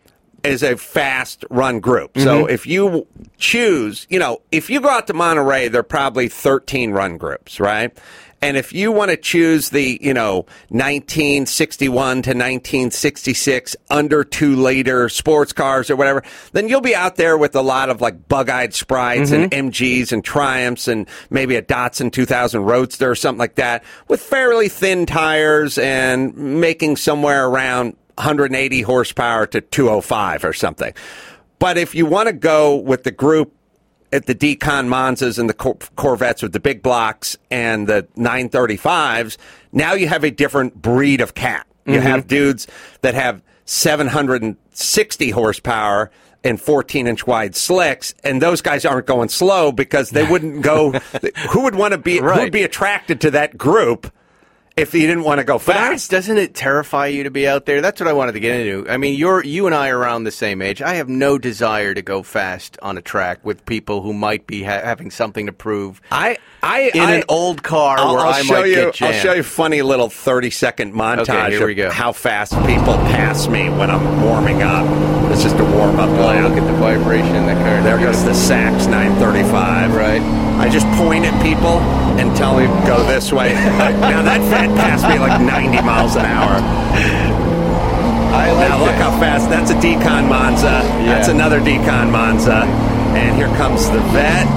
[0.43, 2.13] is a fast run group.
[2.13, 2.25] Mm-hmm.
[2.25, 6.27] So if you choose, you know, if you go out to Monterey, there are probably
[6.27, 7.97] 13 run groups, right?
[8.43, 15.07] And if you want to choose the, you know, 1961 to 1966 under two liter
[15.07, 18.49] sports cars or whatever, then you'll be out there with a lot of like bug
[18.49, 23.55] eyed sprites and MGs and Triumphs and maybe a Datsun 2000 Roadster or something like
[23.55, 30.93] that with fairly thin tires and making somewhere around 180 horsepower to 205 or something.
[31.59, 33.53] But if you want to go with the group
[34.11, 39.37] at the DeKon Monzas and the Cor- Corvettes with the big blocks and the 935s,
[39.71, 41.65] now you have a different breed of cat.
[41.85, 42.07] You mm-hmm.
[42.07, 42.67] have dudes
[43.01, 46.11] that have 760 horsepower
[46.43, 50.91] and 14 inch wide slicks, and those guys aren't going slow because they wouldn't go.
[51.51, 52.17] who would want to be?
[52.17, 54.11] Who would be attracted to that group
[54.75, 56.09] if you didn't want to go fast?
[56.09, 57.81] doesn't it terrify you to be out there?
[57.81, 58.89] That's what I wanted to get into.
[58.89, 60.81] I mean, you're you and I are around the same age.
[60.81, 64.63] I have no desire to go fast on a track with people who might be
[64.63, 66.01] ha- having something to prove.
[66.11, 68.75] I, I, in I, an old car I'll, where I'll I show might you.
[68.75, 71.91] get I'll show you a funny little thirty-second montage here we go.
[71.91, 74.85] how fast people pass me when I'm warming up.
[75.31, 76.49] It's just a warm-up Oh, lap.
[76.49, 77.81] look at the vibration in the car.
[77.81, 79.95] There goes the Saks 935.
[79.95, 80.21] Right.
[80.59, 81.79] I just point at people
[82.19, 83.53] and tell them go this way.
[83.53, 86.59] now that fat passed me like 90 miles an hour.
[88.33, 89.01] I like Now look that.
[89.01, 89.49] how fast.
[89.49, 90.81] That's a DeKon Monza.
[91.05, 92.63] That's another DeKon Monza.
[93.15, 94.47] And here comes the vet.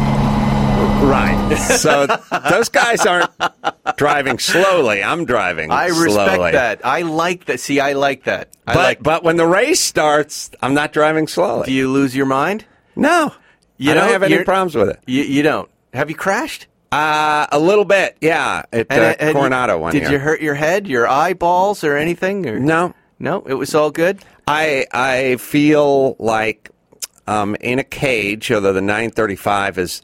[1.03, 1.57] Right.
[1.57, 2.07] So
[2.51, 3.31] those guys aren't
[3.97, 5.03] driving slowly.
[5.03, 5.83] I'm driving slowly.
[5.83, 6.53] I respect slowly.
[6.53, 6.85] that.
[6.87, 7.61] I like that.
[7.61, 8.49] See, I like that.
[8.67, 9.03] I But like.
[9.03, 11.67] but when the race starts, I'm not driving slowly.
[11.67, 12.65] do you lose your mind?
[12.95, 13.33] no.
[13.79, 14.13] You I don't don't?
[14.15, 15.01] have any problems with it.
[15.07, 15.69] You, you don't.
[15.93, 16.67] Have you crashed?
[16.93, 18.63] Uh, a little bit, yeah.
[18.73, 20.13] At And- uh, and Coronado one Did year.
[20.13, 22.47] you hurt your head, your eyeballs, or anything?
[22.49, 22.59] Or?
[22.59, 24.21] No, No, it was all good.
[24.47, 26.71] I I feel like
[27.27, 30.03] um, in a cage, although the 935 is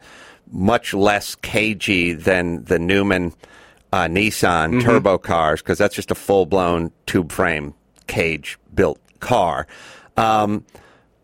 [0.51, 3.33] much less cagey than the Newman
[3.93, 4.81] uh, Nissan Mm-hmm.
[4.81, 7.75] turbo cars because that's just a full blown tube frame
[8.09, 9.67] cage built car.
[10.17, 10.65] Um,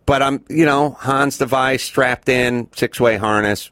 [0.07, 3.71] but I'm, you know, Hans device strapped in, six way harness,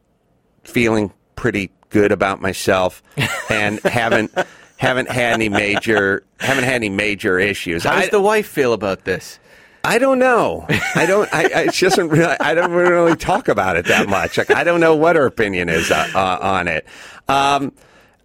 [0.64, 3.02] feeling pretty good about myself,
[3.48, 4.30] and haven't
[4.76, 7.84] haven't had any major haven't had any major issues.
[7.84, 9.38] How does I- the wife feel about this?
[9.82, 10.66] I don't know.
[10.96, 11.32] I don't.
[11.32, 12.36] I, I she doesn't really.
[12.40, 14.36] I don't really talk about it that much.
[14.36, 16.84] Like I don't know what her opinion is uh, uh, on it.
[17.28, 17.72] Um,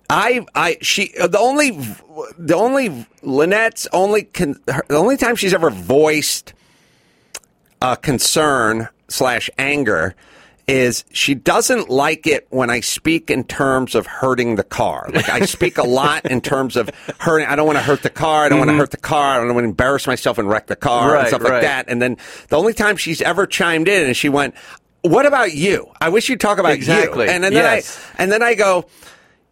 [0.10, 1.72] I, I, she, the only,
[2.38, 6.54] the only Lynette's only, con, her, the only time she's ever voiced
[7.82, 10.16] a concern slash anger
[10.72, 15.10] is she doesn't like it when I speak in terms of hurting the car.
[15.14, 17.46] Like I speak a lot in terms of hurting.
[17.46, 18.46] I don't want to hurt the car.
[18.46, 18.80] I don't want to mm-hmm.
[18.80, 19.36] hurt the car.
[19.36, 21.54] I don't want to embarrass myself and wreck the car and stuff right.
[21.54, 21.90] like that.
[21.90, 22.16] And then
[22.48, 24.56] the only time she's ever chimed in and she went,
[25.02, 25.92] "What about you?
[26.00, 27.26] I wish you'd talk about Exactly.
[27.26, 28.00] you." And then, Yes.
[28.18, 28.86] I and then I go,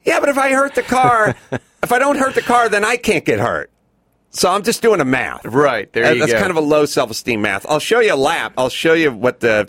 [0.05, 1.35] "Yeah, but if I hurt the car,
[1.83, 3.69] if I don't hurt the car, then I can't get hurt."
[4.31, 5.43] So I'm just doing a math.
[5.43, 6.39] Right, there That's go.
[6.39, 7.65] kind of a low self-esteem math.
[7.67, 8.53] I'll show you a lap.
[8.57, 9.65] I'll show you what the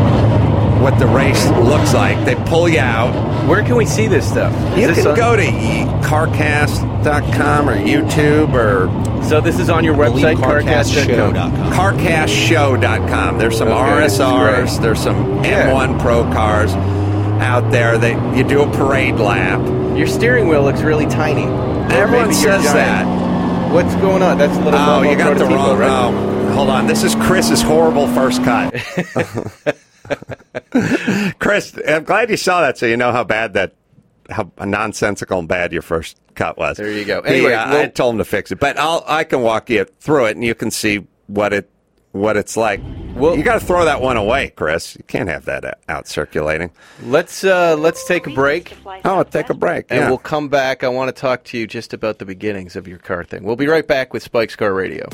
[0.80, 2.24] what the race looks like.
[2.24, 3.12] They pull you out.
[3.46, 4.52] Where can we see this stuff?
[4.72, 8.88] Is You this can on- go to e- carcast.com or YouTube or
[9.24, 11.34] So this is on your website, carcast.com.
[11.34, 11.72] carcastshow.com.
[11.72, 13.38] carcastshow.com.
[13.38, 15.70] There's some Okay, RSRs, there's some Yeah.
[15.70, 16.72] M1 Pro cars
[17.40, 17.98] out there.
[17.98, 19.60] They you do a parade lap.
[19.96, 21.44] Your steering wheel looks really tiny.
[21.94, 23.04] Everyone says that.
[23.72, 24.38] What's going on?
[24.38, 25.78] That's a little Oh, you got the wrong.
[25.78, 25.90] right?
[25.90, 26.86] Oh, hold on.
[26.86, 28.74] This is Chris's horrible first cut.
[31.38, 33.74] Chris, I'm glad you saw that, so you know how bad that,
[34.28, 36.76] how nonsensical and bad your first cut was.
[36.76, 37.20] There you go.
[37.20, 39.86] Anyway, uh, well- I told him to fix it, but I'll I can walk you
[40.00, 41.70] through it, and you can see what it
[42.12, 42.80] what it's like.
[43.14, 44.96] Well- you got to throw that one away, Chris.
[44.96, 46.70] You can't have that uh, out circulating.
[47.04, 49.86] Let's uh, let's take a break, Oh, take a break.
[49.90, 50.08] and yeah.
[50.08, 50.82] we'll come back.
[50.84, 53.42] I want to talk to you just about the beginnings of your car thing.
[53.44, 55.06] We'll be right back with Spike's Car Radio.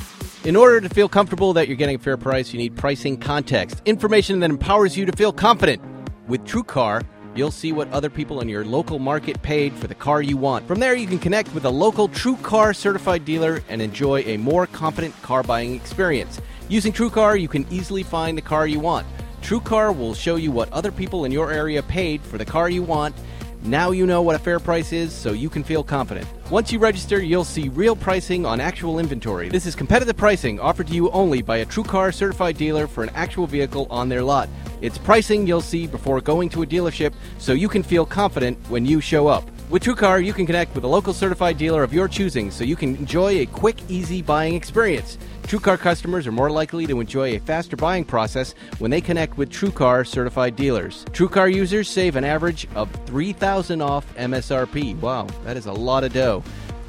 [0.45, 3.83] In order to feel comfortable that you're getting a fair price, you need pricing context,
[3.87, 5.83] information that empowers you to feel confident.
[6.29, 7.05] With TrueCar,
[7.35, 10.67] you'll see what other people in your local market paid for the car you want.
[10.69, 14.67] From there, you can connect with a local TrueCar certified dealer and enjoy a more
[14.69, 16.41] confident car buying experience.
[16.69, 19.07] Using TrueCar, you can easily find the car you want.
[19.41, 22.83] TrueCar will show you what other people in your area paid for the car you
[22.83, 23.15] want.
[23.63, 26.27] Now you know what a fair price is, so you can feel confident.
[26.51, 29.49] Once you register, you'll see real pricing on actual inventory.
[29.49, 33.11] This is competitive pricing offered to you only by a TrueCar certified dealer for an
[33.11, 34.49] actual vehicle on their lot.
[34.81, 38.85] It's pricing you'll see before going to a dealership, so you can feel confident when
[38.85, 39.49] you show up.
[39.69, 42.77] With TrueCar, you can connect with a local certified dealer of your choosing, so you
[42.77, 45.19] can enjoy a quick, easy buying experience.
[45.47, 49.49] TrueCar customers are more likely to enjoy a faster buying process when they connect with
[49.49, 51.05] TrueCar certified dealers.
[51.13, 54.99] TrueCar users save an average of 3000 off MSRP.
[54.99, 56.43] Wow, that is a lot of dough.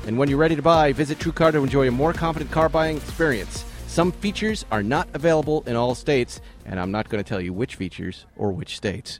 [0.08, 2.98] And when you're ready to buy, visit TrueCar to enjoy a more confident car buying
[2.98, 3.64] experience.
[3.86, 7.54] Some features are not available in all states, and I'm not going to tell you
[7.54, 9.20] which features or which states.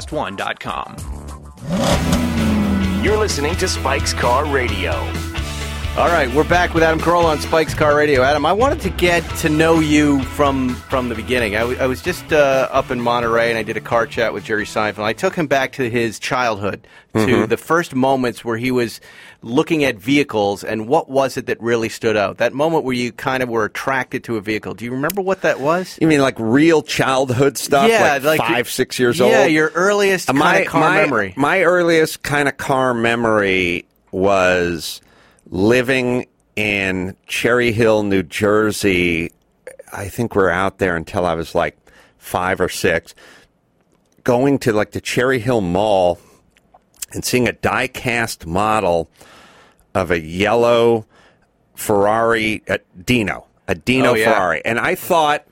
[0.00, 0.96] podcast1.com.
[3.04, 4.92] You're listening to Spike's Car Radio.
[6.00, 8.22] All right, we're back with Adam Carolla on Spike's Car Radio.
[8.22, 11.56] Adam, I wanted to get to know you from from the beginning.
[11.56, 14.32] I, w- I was just uh, up in Monterey and I did a car chat
[14.32, 15.04] with Jerry Seinfeld.
[15.04, 18.98] I took him back to his childhood, to the first moments where he was
[19.42, 22.38] looking at vehicles and what was it that really stood out?
[22.38, 24.72] That moment where you kind of were attracted to a vehicle.
[24.72, 25.98] Do you remember what that was?
[26.00, 27.90] You mean like real childhood stuff?
[27.90, 29.32] Yeah, like, like- five, six years Yeah, old.
[29.34, 31.34] Yeah, your earliest Uh, kind of car my, memory.
[31.36, 35.02] My earliest kind of car memory was
[35.50, 39.32] living in Cherry Hill, New Jersey.
[39.92, 41.76] I think we're out there until I was like
[42.18, 43.14] five or six.
[44.24, 46.18] Going to like the Cherry Hill Mall
[47.12, 49.10] and seeing a die cast model
[49.94, 51.06] of a yellow
[51.74, 54.32] Ferrari a Dino, a Dino Oh, yeah.
[54.32, 54.62] Ferrari.
[54.64, 55.46] And I thought,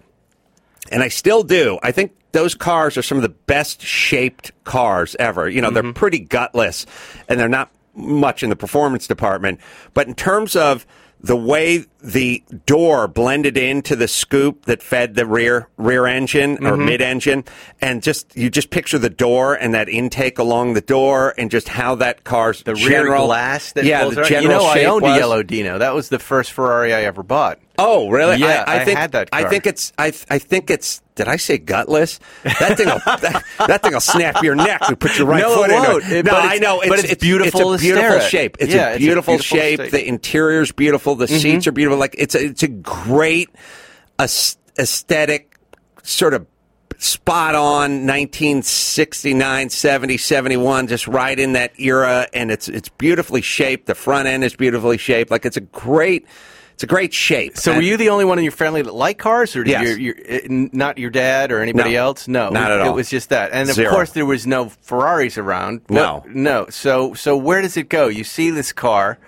[0.92, 5.16] and I still do, I think those cars are some of the best shaped cars
[5.18, 5.48] ever.
[5.48, 5.92] You know, they're mm-hmm.
[5.92, 6.84] pretty gutless
[7.28, 9.60] and they're not much in the performance department.
[9.94, 10.86] But in terms of
[11.20, 16.72] the way the door blended into the scoop that fed the rear rear engine or
[16.72, 16.84] mm-hmm.
[16.86, 17.44] mid engine,
[17.80, 21.68] and just you just picture the door and that intake along the door, and just
[21.68, 25.16] how that car's the rear glass that yeah, the general You know, I owned was-
[25.16, 25.78] a yellow Dino.
[25.78, 27.58] That was the first Ferrari I ever bought.
[27.78, 28.38] Oh, really?
[28.38, 29.92] Yeah, I, I think had that I think it's.
[29.96, 31.00] I, I think it's.
[31.14, 32.18] Did I say gutless?
[32.42, 32.86] That thing.
[32.88, 34.80] Will, that, that thing will snap your neck.
[34.88, 36.04] and put your right No, foot it won't.
[36.04, 36.12] it.
[36.12, 36.82] It- no, but I it's- know.
[36.88, 38.56] but it's beautiful It's a beautiful shape.
[38.60, 39.80] It's Yeah, a it's a beautiful, beautiful shape.
[39.80, 39.90] shape.
[39.92, 41.14] The interior's beautiful.
[41.14, 41.36] The Mm-hmm.
[41.38, 41.98] seats are beautiful.
[41.98, 42.44] Like it's a.
[42.46, 43.48] It's a great
[44.20, 45.56] aes- aesthetic
[46.02, 46.46] sort of
[47.00, 53.86] spot on 1969 70 71 just right in that era and it's it's beautifully shaped
[53.86, 56.26] the front end is beautifully shaped like it's a great
[56.78, 59.18] it's a great shape So, were you the only one in your family that liked
[59.18, 59.98] cars, or did Yes.
[59.98, 61.98] your, your, uh, not your dad or anybody No.
[62.04, 62.28] else?
[62.28, 63.90] No, Not it, at It was just that, and of Zero.
[63.90, 65.80] course there was no Ferraris around.
[65.90, 66.18] No.
[66.18, 66.66] What- no.
[66.70, 68.06] So, so where does it go?
[68.06, 69.18] You see this car,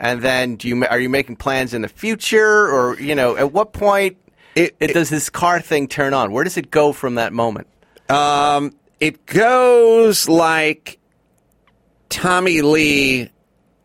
[0.00, 3.52] and then do you are you making plans in the future, or you know, at
[3.52, 4.16] what point
[4.56, 6.32] It- it, does this car thing turn on?
[6.32, 7.68] Where does it go from that moment?
[8.08, 10.98] Um, it goes like
[12.08, 13.28] Tommy Lee, eh,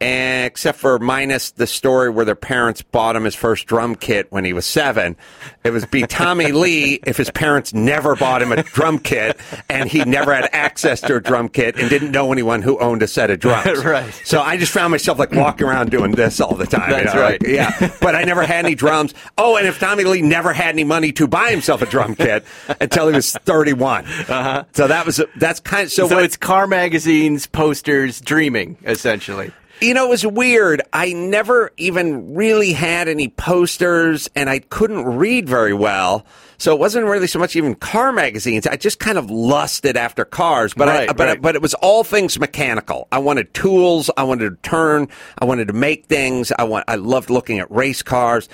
[0.02, 4.44] except for minus the story where their parents bought him his first drum kit when
[4.44, 5.16] he was seven.
[5.64, 9.38] It was be Tommy Lee if his parents never bought him a drum kit
[9.70, 13.04] and he never had access to a drum kit and didn't know anyone who owned
[13.04, 13.84] a set of drums.
[13.92, 14.14] Right.
[14.26, 16.90] So I just found myself like walking around doing this all the time.
[16.92, 17.42] you That's know, right.
[17.42, 17.92] like, yeah.
[18.02, 19.14] But I never had any drums.
[19.38, 22.46] Oh, and if Tommy Lee never had any money to buy himself a drum kit
[22.80, 24.06] until he was 31.
[24.06, 24.64] Uh-huh.
[24.74, 29.52] So that was, that's kind of, so, So what- it's car magazines, posters, dreaming, essentially.
[29.82, 30.84] You know, it was weird.
[30.94, 36.26] I never even really had any posters and I couldn't read very well.
[36.60, 38.68] So it wasn't really so much even car magazines.
[38.68, 41.42] I just kind of lusted after cars, but I, but right.
[41.42, 43.08] but it was all things mechanical.
[43.12, 44.12] I wanted tools.
[44.16, 45.08] I wanted to turn.
[45.40, 46.52] I wanted to make things.
[46.52, 46.86] I want.
[46.88, 48.48] I loved looking at race cars,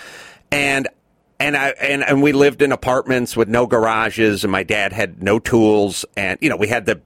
[0.52, 0.88] and
[1.38, 5.22] and I and, and we lived in apartments with no garages, and my dad had
[5.22, 7.02] no tools, and you know we had the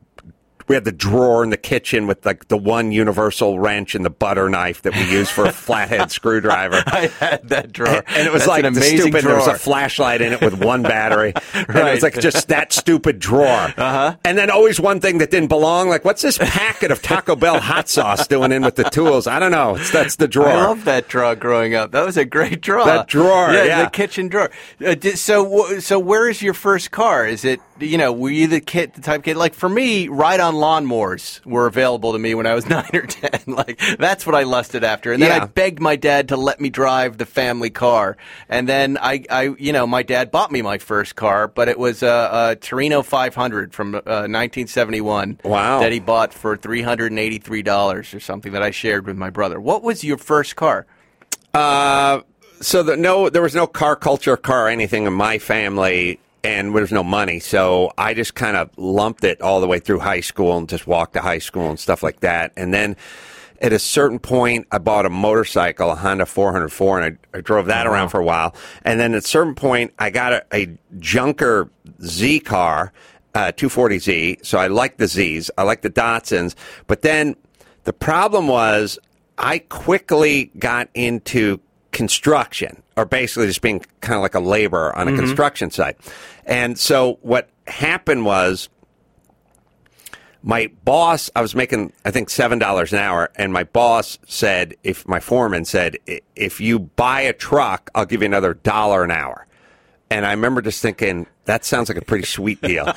[0.72, 4.10] we had the drawer in the kitchen with like the one universal wrench and the
[4.10, 6.82] butter knife that we use for a flathead screwdriver.
[6.88, 9.26] I had that drawer, And, and it was That's like an amazing stupid.
[9.26, 11.34] There was a flashlight in it with one battery.
[11.54, 13.74] And it was like just that stupid drawer.
[13.78, 14.16] Uh-huh.
[14.24, 15.90] And then always one thing that didn't belong.
[15.90, 19.28] Like, what's this packet of Taco Bell hot sauce doing in with the tools?
[19.28, 19.76] I don't know.
[19.76, 20.48] It's, that's the drawer.
[20.48, 21.92] I love that drawer growing up.
[21.92, 22.86] That was a great drawer.
[22.86, 23.84] That drawer, yeah.
[23.84, 24.50] the kitchen drawer.
[24.86, 27.28] Uh, so, so where is your first car?
[27.28, 30.08] Is it you know were you the kid, the type of kid like for me?
[30.08, 33.40] Ride on lawnmowers were available to me when I was nine or ten.
[33.48, 35.44] Like that's what I lusted after, and then Yeah.
[35.44, 38.18] I begged my dad to let me drive the family car,
[38.50, 41.78] and then I, I you know, my dad bought me my first car, but it
[41.80, 45.40] was a, a Torino 500 from uh, 1971.
[45.44, 45.80] Wow.
[45.80, 49.18] that he bought for three hundred and eighty-three dollars or something that I shared with
[49.18, 49.60] my brother.
[49.60, 50.86] What was your first car?
[51.54, 52.22] Uh,
[52.62, 56.82] so the, no, there was no car culture, car anything in my family, and there
[56.82, 57.40] was no money.
[57.40, 60.88] So I just kind of lumped it all the way through high school and just
[60.88, 62.52] walked to high school and stuff like that.
[62.58, 62.96] And then
[63.62, 67.68] at a certain point, I bought a motorcycle, a Honda 404, and I, I drove
[67.68, 68.56] that around for a while.
[68.84, 71.70] And then at a certain point, I got a, a junker
[72.04, 72.92] Z car,
[73.36, 74.46] uh, 240Z.
[74.46, 76.56] So I like the Zs, I like the Datsuns,
[76.88, 77.36] but then
[77.84, 78.98] the problem was
[79.38, 81.60] I quickly got into
[81.92, 85.20] construction, or basically just being kind of like a laborer on a mm-hmm.
[85.20, 85.98] construction site.
[86.46, 88.70] And so what happened was
[90.44, 95.08] my boss, I was making, I think, $7 an hour, and my boss said, if
[95.08, 95.98] my foreman said,
[96.36, 99.46] if you buy a truck, I'll give you another dollar an hour.
[100.12, 102.94] And I remember just thinking, that sounds like a pretty sweet deal.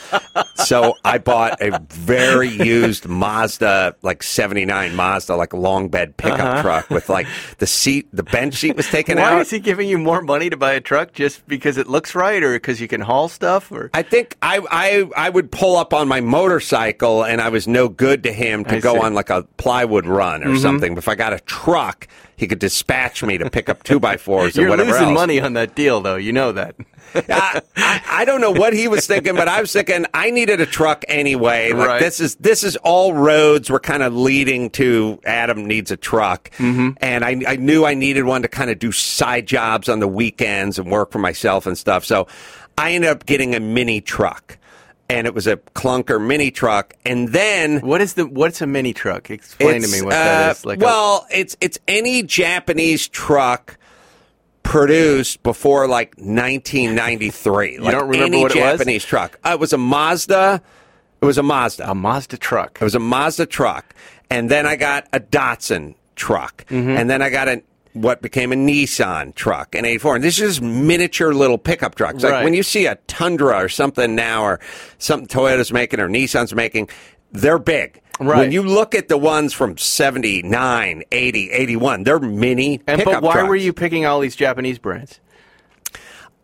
[0.57, 6.63] so I bought a very used Mazda, like 79 Mazda, like long bed pickup uh-huh.
[6.63, 9.35] truck with like the seat, the bench seat was taken Why out.
[9.35, 12.17] Why is he giving you more money to buy a truck just because it looks
[12.17, 13.71] right, or because you can haul stuff?
[13.71, 17.69] Or I think I, I I would pull up on my motorcycle and I was
[17.69, 19.01] no good to him to I go see.
[19.01, 20.59] on like a plywood run or mm-hmm.
[20.59, 20.95] something.
[20.97, 24.17] But if I got a truck, he could dispatch me to pick up two by
[24.17, 25.15] fours or you're whatever losing else.
[25.15, 26.17] money on that deal, though.
[26.17, 26.75] You know that.
[27.15, 30.61] I, I, I don't know what he was thinking, but I was thinking I needed
[30.61, 31.73] a truck anyway.
[31.73, 32.01] Like Right.
[32.01, 36.51] this is this is all roads were kind of leading to Adam needs a truck,
[36.59, 36.91] Mm-hmm.
[37.01, 40.09] and I, I knew I needed one to kind of do side jobs on the
[40.09, 42.05] weekends and work for myself and stuff.
[42.05, 42.27] So
[42.77, 44.59] I ended up getting a mini truck,
[45.09, 47.81] and it was a clunker mini truck, and then.
[47.81, 48.27] What is the?
[48.27, 49.31] What's a mini truck?
[49.31, 50.65] Explain to me what that uh, is.
[50.67, 53.77] Like a- well, it's it's any Japanese truck
[54.63, 57.79] produced before like 1993.
[57.79, 58.79] like don't remember any what it was?
[58.79, 59.39] Japanese truck.
[59.45, 60.63] Uh, it was a Mazda.
[61.21, 61.91] It was a Mazda.
[61.91, 62.79] a Mazda truck.
[62.81, 63.95] It was a Mazda truck,
[64.31, 66.91] and then I got a Datsun truck, Mm-hmm.
[66.91, 67.63] and then I got a
[67.95, 70.17] what became a Nissan truck, an 84.
[70.17, 72.23] And this is miniature little pickup trucks.
[72.23, 72.45] Like Right.
[72.45, 74.61] when you see a Tundra or something now, or
[74.99, 76.89] something Toyota's making or Nissan's making,
[77.33, 78.01] they're big.
[78.21, 78.39] Right.
[78.39, 83.23] When you look at the ones from 79, 80, 81, they're mini And pickup but
[83.23, 83.49] why trucks.
[83.49, 85.19] were you picking all these Japanese brands?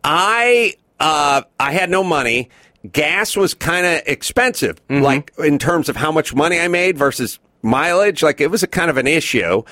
[0.03, 2.49] I uh, I had no money.
[2.91, 5.03] Gas was kind of expensive, Mm-hmm.
[5.03, 8.23] like in terms of how much money I made versus mileage.
[8.23, 9.63] Like it was a kind of an issue.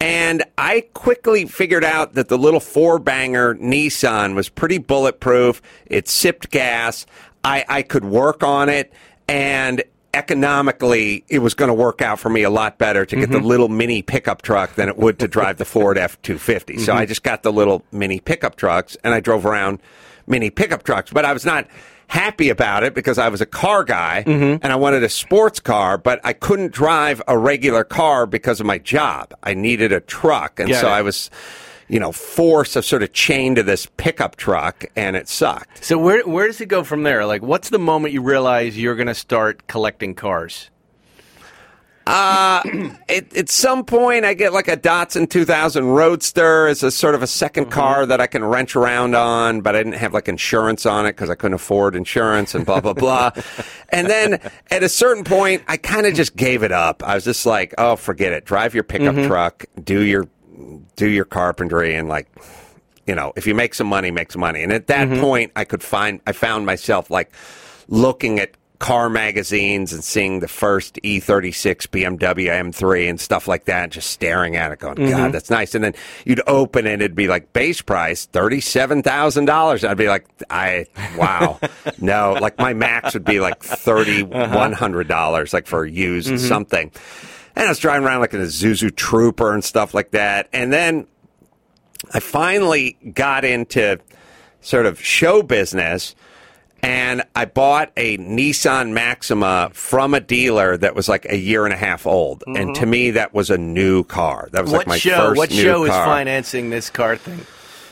[0.00, 5.62] And I quickly figured out that the little four banger Nissan was pretty bulletproof.
[5.86, 7.06] It sipped gas.
[7.42, 8.92] I, I could work on it.
[9.28, 13.30] And economically, it was going to work out for me a lot better to get
[13.30, 13.46] the mm-hmm.
[13.46, 16.78] little mini pickup truck than it would to drive the Ford F 250.
[16.78, 17.00] So mm-hmm.
[17.00, 19.80] I just got the little mini pickup trucks and I drove around
[20.26, 21.10] mini pickup trucks.
[21.12, 21.66] But I was not
[22.08, 24.62] happy about it because I was a car guy mm-hmm.
[24.62, 28.66] and I wanted a sports car, but I couldn't drive a regular car because of
[28.66, 29.34] my job.
[29.42, 30.60] I needed a truck.
[30.60, 30.92] And Got so it.
[30.92, 31.30] I was.
[31.86, 35.84] You know, forced of sort of chained to this pickup truck, and it sucked.
[35.84, 37.26] So where where does it go from there?
[37.26, 40.70] Like, what's the moment you realize you're going to start collecting cars?
[42.06, 42.62] Uh,
[43.08, 47.22] at, at some point, I get like a Datsun 2000 Roadster as a sort of
[47.22, 47.70] a 2nd mm-hmm.
[47.70, 51.12] car that I can wrench around on, but I didn't have like insurance on it
[51.12, 53.30] because I couldn't afford insurance and blah, blah, blah.
[53.88, 54.40] and then
[54.70, 57.02] at a certain point, I kind of just gave it up.
[57.02, 58.44] I was just like, oh, forget it.
[58.44, 59.28] Drive your pickup mm-hmm.
[59.28, 60.28] truck, do your,
[60.96, 62.28] do your carpentry and like,
[63.06, 64.62] you know, if you make some money, make some money.
[64.62, 65.20] And at that mm-hmm.
[65.20, 67.32] point, I could find, I found myself like
[67.88, 73.66] looking at car magazines and seeing the first E E36 BMW M3 and stuff like
[73.66, 75.10] that, just staring at it, going, mm-hmm.
[75.10, 75.74] God, that's nice.
[75.74, 79.88] And then you'd open it, it'd be like base price $37,000.
[79.88, 81.60] I'd be like, I, wow.
[82.00, 86.36] no, like my max would be like $3,100, like for used mm-hmm.
[86.38, 86.90] something.
[87.56, 90.48] And I was driving around like in a Isuzu Trooper and stuff like that.
[90.52, 91.06] And then
[92.12, 94.00] I finally got into
[94.60, 96.16] sort of show business
[96.84, 101.72] and I bought a Nissan Maxima from a dealer that was like a year and
[101.72, 104.48] a half old, and to me that was a new car.
[104.52, 105.16] That was what like my show?
[105.16, 107.40] first What new show is financing this car thing?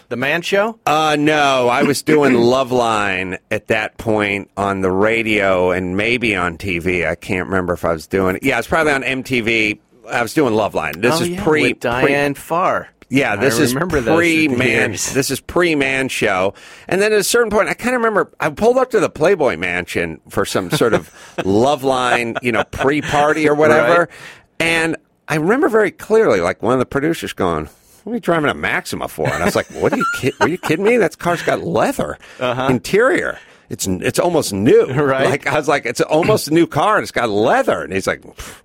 [0.09, 0.79] The Man Show.
[0.85, 6.59] Uh, no, I was doing Loveline at that point on the radio and maybe on
[6.59, 7.09] TV.
[7.09, 8.43] I can't remember if I was doing it.
[8.43, 9.79] Yeah, it's probably on MTV.
[10.11, 11.01] I was doing Loveline.
[11.01, 12.91] This oh, is yeah, pre Diane Farr.
[13.13, 14.91] Yeah, this is pre man.
[15.13, 16.55] This is pre man show.
[16.89, 19.11] And then at a certain point, I kind of remember I pulled up to the
[19.11, 21.09] Playboy Mansion for some sort of
[21.39, 24.01] Loveline, you know, pre party or whatever.
[24.01, 24.09] Right.
[24.61, 24.97] And
[25.29, 27.69] I remember very clearly, like one of the producers going,
[28.05, 30.07] "What are you driving a Maxima for?" And I was like, "What are you?
[30.47, 30.97] You kidding me?
[30.97, 33.39] That car's got leather interior."
[33.71, 35.03] It's it's almost new, Uh-huh.
[35.15, 35.29] Right.
[35.29, 37.83] Like I was like, it's almost a new car, and it's got leather.
[37.83, 38.63] And he's like, "Pff,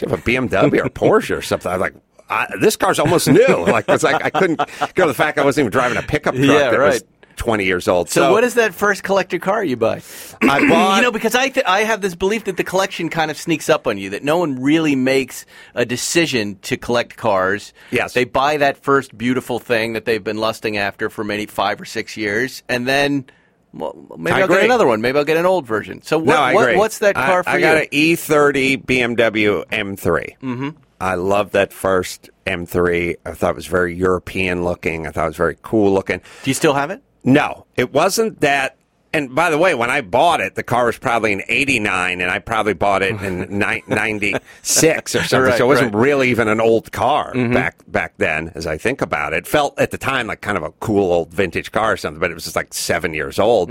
[0.00, 1.70] you have a BMW or Porsche or something.
[1.70, 1.94] I was like,
[2.28, 3.46] I, this car's almost new.
[3.66, 4.58] Like it's like I couldn't
[4.94, 7.02] go to the fact I wasn't even driving a pickup truck Yeah, that was right.
[7.36, 8.08] 20 years old.
[8.08, 10.00] So, what is that first collector car you buy?
[10.40, 10.96] I bought?
[10.96, 13.68] you know, because I th- I have this belief that the collection kind of sneaks
[13.68, 14.08] up on you.
[14.10, 17.74] That no one really makes a decision to collect cars.
[17.90, 18.14] Yes.
[18.14, 21.84] they buy that first beautiful thing that they've been lusting after for maybe five or
[21.84, 23.26] six years, and then.
[23.74, 25.02] Well, maybe I I'll get another one.
[25.02, 26.00] Maybe I'll get an old version.
[26.00, 27.60] So what, no, I what- what's that car I, for I you?
[27.60, 30.38] got an E30 BMW M3.
[30.38, 30.68] Mm-hmm.
[31.00, 33.16] I love that first M3.
[33.24, 35.06] I thought it was very European looking.
[35.06, 36.20] I thought it was very cool looking.
[36.42, 37.02] Do you still have it?
[37.24, 38.76] No, it wasn't that.
[39.12, 42.30] And by the way, when I bought it, the car was probably in '89, and
[42.30, 45.40] I probably bought it in '96 or something.
[45.40, 46.02] Right, so it wasn't right.
[46.02, 48.52] really even an old car back back then.
[48.54, 51.32] As I think about it, felt at the time like kind of a cool old
[51.32, 53.70] vintage car or something, but it was just like seven years old.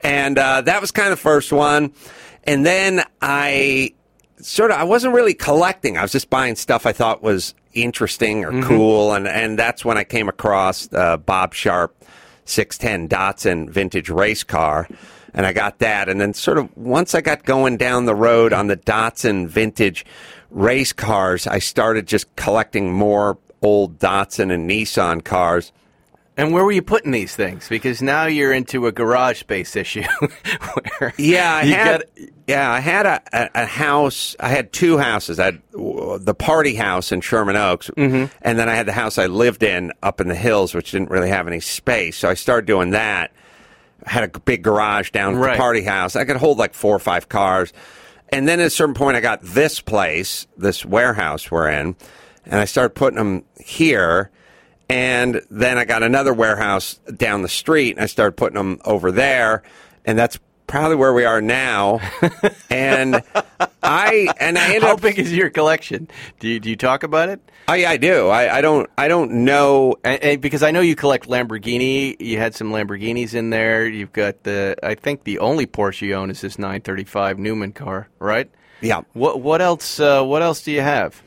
[0.00, 1.92] And uh, that was kind of the first one.
[2.44, 3.92] And then I
[4.40, 5.96] sort of I wasn't really collecting.
[5.96, 9.96] I was just buying stuff I thought was interesting or cool, and and that's when
[9.98, 11.94] I came across uh, Bob Sharp
[12.48, 14.88] 610 Datsun vintage race car.
[15.34, 16.08] And I got that.
[16.08, 20.06] And then, sort of, once I got going down the road on the Datsun vintage
[20.50, 25.70] race cars, I started just collecting more old Datsun and Nissan cars.
[26.38, 27.68] And where were you putting these things?
[27.68, 30.04] Because now you're into a garage space issue.
[30.98, 32.00] where Yeah, I had.
[32.16, 34.34] got- yeah, I had a, a, a house.
[34.40, 35.38] I had two houses.
[35.38, 38.32] I had the party house in Sherman Oaks, Mm-hmm.
[38.40, 41.10] and then I had the house I lived in up in the hills, which didn't
[41.10, 42.16] really have any space.
[42.16, 43.32] So I started doing that.
[44.06, 45.52] I had a big garage down at Right.
[45.52, 46.16] the party house.
[46.16, 47.72] I could hold like four or five cars.
[48.30, 51.96] And then at a certain point, I got this place, this warehouse we're in,
[52.46, 54.30] and I started putting them here.
[54.88, 59.12] And then I got another warehouse down the street, and I started putting them over
[59.12, 59.62] there.
[60.06, 62.00] And that's probably where we are now.
[62.70, 63.22] and
[63.82, 65.00] I and I ended How up.
[65.02, 66.08] big is your collection?
[66.40, 67.40] Do you, do you talk about it?
[67.66, 68.28] Oh, yeah, I do.
[68.28, 68.88] I, I don't.
[68.96, 69.96] I don't know.
[70.04, 73.86] And, and because I know you collect Lamborghini, you had some Lamborghinis in there.
[73.86, 78.08] You've got the, I think the only Porsche you own is this 935 Newman car,
[78.18, 78.50] right?
[78.80, 79.02] Yeah.
[79.12, 80.00] What what else?
[80.00, 81.20] Uh, what else do you have?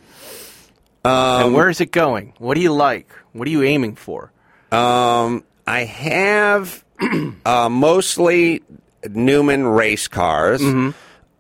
[1.04, 2.34] Um, and where is it going?
[2.38, 3.12] What do you like?
[3.34, 4.32] What are you aiming for?
[4.72, 6.84] Um, I have
[7.46, 8.62] uh, mostly
[9.10, 10.62] Newman race cars.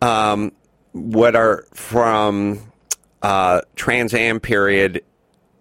[0.01, 0.51] Um,
[0.93, 2.59] what are from
[3.21, 5.03] uh, Trans Am period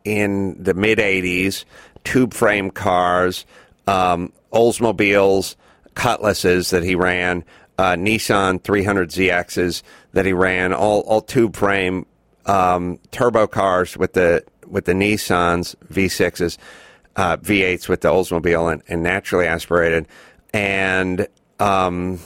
[0.05, 1.64] in the mid '80s,
[2.05, 3.45] tube frame cars,
[3.87, 5.57] um, Oldsmobiles,
[5.95, 7.45] Cutlasses that he ran,
[7.78, 12.07] uh, Nissan 300ZXs that he ran, all all tube frame
[12.47, 16.58] um, turbo cars with the with the Nissans V6s,
[17.16, 20.06] uh, V8s with the Oldsmobile and, and naturally aspirated,
[20.52, 21.26] and
[21.58, 22.18] um,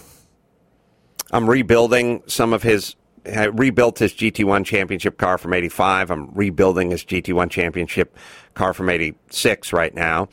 [1.30, 2.94] I'm rebuilding some of his.
[3.26, 6.10] I rebuilt his GT1 championship car from 85.
[6.10, 8.16] I'm rebuilding his GT1 championship
[8.52, 10.28] car from 86 right now.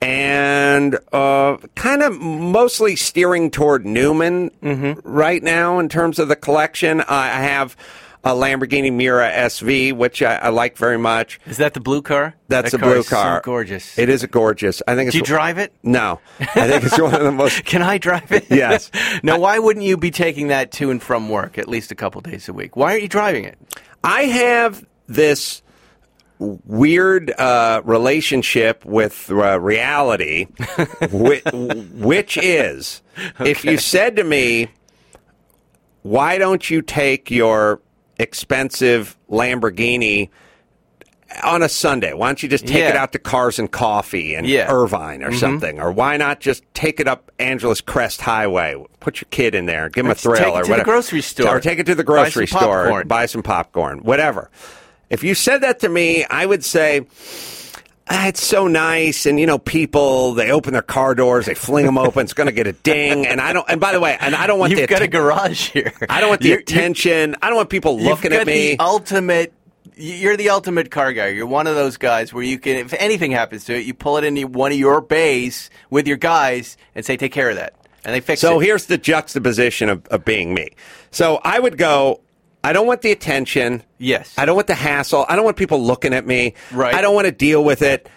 [0.00, 4.50] And uh, kind of mostly steering toward Newman
[5.04, 7.02] right now in terms of the collection.
[7.02, 7.76] I have
[8.24, 11.38] a Lamborghini Miura SV, which I, I like very much.
[11.46, 12.34] Is that the blue car?
[12.48, 13.40] That's that a blue is so car.
[13.44, 13.98] gorgeous.
[13.98, 14.82] It is a gorgeous.
[14.88, 15.74] I think it's Do you drive it?
[15.82, 18.46] No, I think it's one of the most Can I drive it?
[18.50, 18.90] Yes.
[19.22, 22.20] now, why wouldn't you be taking that to and from work at least a couple
[22.22, 22.76] days a week?
[22.76, 23.58] Why aren't you driving it?
[24.02, 25.62] I have this
[26.38, 30.44] weird uh, relationship with uh, reality,
[31.10, 33.02] which, which is
[33.40, 34.68] if you said to me,
[36.02, 37.80] why don't you take your
[38.18, 40.28] expensive Lamborghini
[41.42, 42.12] on a Sunday?
[42.12, 44.66] Why don't you just take it out to Cars and Coffee and Yeah.
[44.66, 44.72] Mm-hmm.
[44.74, 45.80] Irvine or something?
[45.80, 48.82] Or why not just take it up Angeles Crest Highway?
[49.00, 50.84] Put your kid in there, give him a thrill, take it or to the whatever.
[50.90, 51.56] grocery store.
[51.56, 54.50] or take it to the grocery some store, buy some popcorn, whatever.
[55.10, 57.00] If you said that to me, I would say,
[58.08, 61.86] ah, it's so nice, and you know, people they open their car doors, they fling
[61.86, 62.22] them open.
[62.24, 63.68] It's going to get a ding, and I don't.
[63.68, 65.92] And by the way, and I don't want You've the got a garage here.
[66.08, 67.36] I don't want the You're- you're- attention.
[67.42, 68.76] I don't want people looking at me.
[68.78, 69.52] Ultimate.
[69.96, 71.28] You're the ultimate car guy.
[71.28, 74.16] You're one of those guys where you can, if anything happens to it, you pull
[74.16, 77.74] it into one of your bays with your guys and say, "Take care of that,"
[78.04, 78.50] and they fix So it.
[78.54, 80.70] So here's the juxtaposition of, of being me.
[81.12, 82.20] So I would go,
[82.64, 83.82] I don't want the attention.
[83.98, 84.34] Yes.
[84.38, 85.26] I don't want the hassle.
[85.28, 86.54] I don't want people looking at me.
[86.72, 86.94] Right.
[86.94, 88.08] I don't want to deal with it.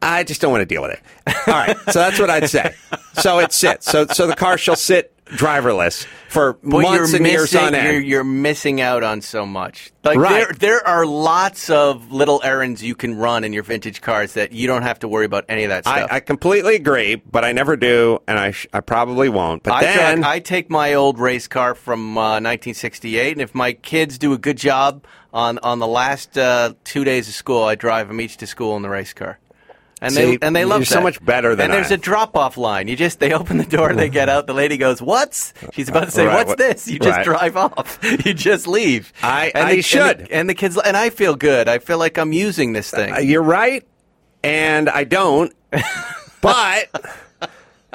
[0.00, 1.00] I just don't want to deal with it.
[1.48, 1.76] All right.
[1.90, 2.74] so that's what I'd say.
[3.14, 3.90] So it sits.
[3.90, 7.84] So so the car shall sit driverless for But months you're and years on end.
[7.92, 9.92] You're, you're missing out on so much.
[10.04, 10.46] Like Right.
[10.46, 14.52] there, there are lots of little errands you can run in your vintage cars that
[14.52, 16.08] you don't have to worry about any of that stuff.
[16.10, 19.62] I, I completely agree, but I never do, and I sh- I probably won't.
[19.64, 23.54] But I, then drive- I take my old race car from uh, 1968, and if
[23.54, 27.64] my kids do a good job on on the last uh, two days of school,
[27.64, 29.38] I drive them each to school in the race car.
[30.02, 32.36] And See, they and they love you're so much better than And there's a drop
[32.36, 32.86] off line.
[32.86, 34.46] You just they open the door, they get out.
[34.46, 37.24] The lady goes, "What's?" She's about to say, Right, "What's what- this?" You just right.
[37.24, 37.98] drive off.
[38.26, 39.12] You just leave.
[39.22, 40.28] I- and I the, and the- should.
[40.30, 41.66] And the, kids and I feel good.
[41.68, 43.14] I feel like I'm using this thing.
[43.14, 43.86] Uh, You're right,
[44.44, 45.54] and I don't.
[46.42, 46.90] but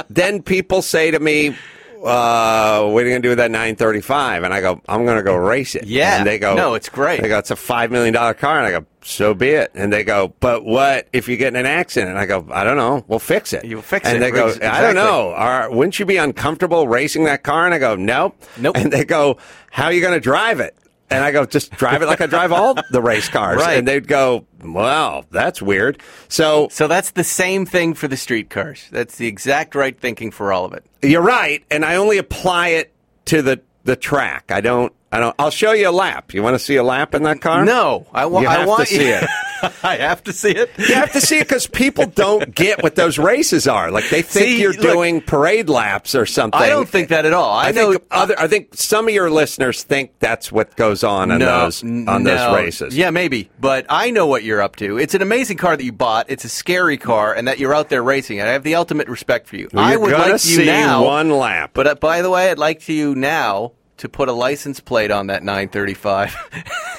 [0.09, 1.55] then people say to me,
[2.03, 5.17] uh, "What are you going to do with that 935?" And I go, "I'm going
[5.17, 6.17] to go race it." Yeah.
[6.17, 7.21] and they go, No, it's great.
[7.21, 9.91] They go, "It's a five million dollar car," and I go, "So be it." And
[9.91, 12.77] they go, "But what if you get in an accident?" And I go, "I don't
[12.77, 13.03] know.
[13.07, 14.23] We'll fix it." You'll fix and it.
[14.25, 15.31] And they go, Ex- "I don't know.
[15.31, 18.77] Are, wouldn't you be uncomfortable racing that car?" And I go, "Nope." Nope.
[18.77, 19.37] And they go,
[19.71, 20.75] "How are you going to drive it?"
[21.11, 23.57] And I go, just drive it like I drive all the race cars.
[23.57, 23.77] Right.
[23.77, 26.01] And they'd go, well, that's weird.
[26.29, 28.87] So so that's the same thing for the street cars.
[28.91, 30.85] That's the exact right thinking for all of it.
[31.01, 31.63] you're right.
[31.69, 32.93] And I only apply it
[33.25, 34.51] to the, the track.
[34.51, 36.33] I don't, I don't, I'll show you a lap.
[36.33, 37.65] You want to see a lap in that car?
[37.65, 39.25] No, I, wa- You I want to see it.
[39.83, 40.71] I have to see it.
[40.77, 43.91] You have to see it because people don't get what those races are.
[43.91, 46.59] Like they think See, you're look- doing parade laps or something.
[46.59, 47.51] I don't think that at all.
[47.51, 48.39] I, I, know think other.
[48.39, 52.23] I think some of your listeners think that's what goes on on those n- on
[52.23, 52.95] those races.
[52.95, 53.49] Yeah, maybe.
[53.59, 54.97] But I know what you're up to.
[54.97, 56.29] It's an amazing car that you bought.
[56.29, 58.43] It's a scary car, and that you're out there racing it.
[58.47, 59.69] I have the ultimate respect for you.
[59.75, 61.03] I would like you see now.
[61.03, 61.71] one lap.
[61.73, 65.11] But uh, by the way, I'd like to you now to put a license plate
[65.11, 66.35] on that 935.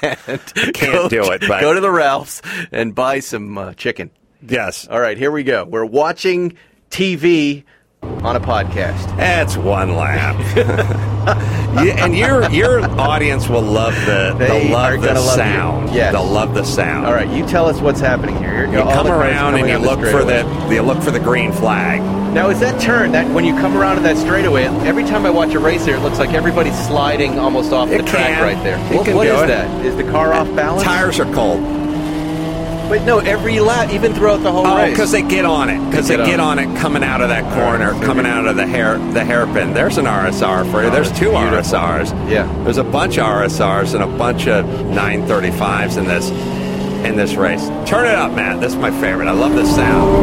[0.72, 2.40] can't do it, but- go to the Ralphs
[2.70, 4.10] and buy some uh, chicken.
[4.46, 5.64] yes, All right, here we go.
[5.64, 6.56] We're watching
[6.90, 7.64] TV
[8.02, 9.16] on a podcast.
[9.16, 11.08] That's one lap.
[11.72, 15.20] And your your audience will love the They love the love you.
[15.36, 15.94] sound.
[15.94, 16.12] Yes.
[16.12, 17.06] They'll love the sound.
[17.06, 18.66] All right, you tell us what's happening here.
[18.66, 22.00] You come around and you look for the you look for the green flag.
[22.34, 24.64] Now, is that turn that when you come around to that straightaway?
[24.64, 27.98] Every time I watch a race here, it looks like everybody's sliding almost off It
[28.04, 28.78] the track right there.
[28.90, 29.46] It What- can what is it.
[29.48, 29.84] that?
[29.84, 30.82] Is the car off balance?
[30.82, 31.60] Tires are cold.
[32.92, 34.90] But no, every lap, even throughout the whole Oh, race.
[34.90, 35.78] because they get on it.
[35.88, 38.66] Because They they, get on it coming out of that corner, coming out of the
[38.66, 39.72] hair the hairpin.
[39.72, 40.90] There's an RSR for you.
[40.90, 41.56] There's two beautiful.
[41.58, 42.12] RSRs.
[42.30, 42.46] Yeah.
[42.64, 46.28] There's a bunch of RSRs and a bunch of 935s in this
[47.06, 47.66] in this race.
[47.86, 48.60] Turn it up, Matt.
[48.60, 49.26] This is my favorite.
[49.26, 50.14] I love the sound.
[50.14, 50.18] oh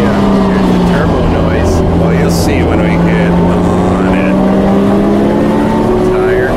[0.00, 1.72] yeah, here's the turbo noise.
[2.00, 4.34] Well, you'll see when we get on it.
[6.10, 6.50] Tire.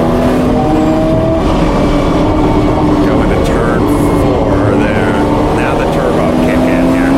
[3.05, 3.79] Go into turn
[4.23, 5.13] four there.
[5.61, 7.13] Now the turbo kick in here.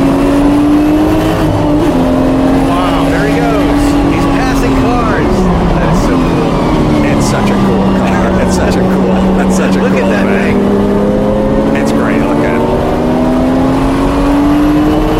[2.68, 3.84] Wow, there he goes.
[4.14, 5.36] He's passing cars.
[5.80, 6.52] That is so cool.
[7.08, 8.28] It's such a cool car.
[8.44, 9.16] It's such a cool.
[9.42, 10.58] It's such a Look cool at that thing.
[11.82, 12.22] It's great.
[12.22, 12.62] Look at it.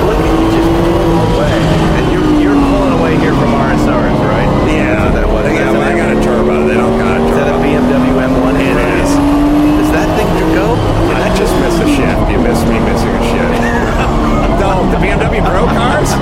[0.08, 1.58] Look at you just pull away,
[1.98, 4.46] and you're you're pulling away here from RSRs, right?
[4.70, 5.42] Yeah, That's what that was.
[5.48, 6.56] They got, That's I an- got a turbo.
[6.70, 7.66] They don't got a Is that a turbo.
[7.66, 8.54] BMW M1?
[8.62, 9.10] It is.
[9.82, 10.78] Does that thing go?
[11.18, 12.22] I just missed a shift.
[12.30, 13.58] You missed me missing a shift.
[14.62, 16.14] no, the BMW Pro cars?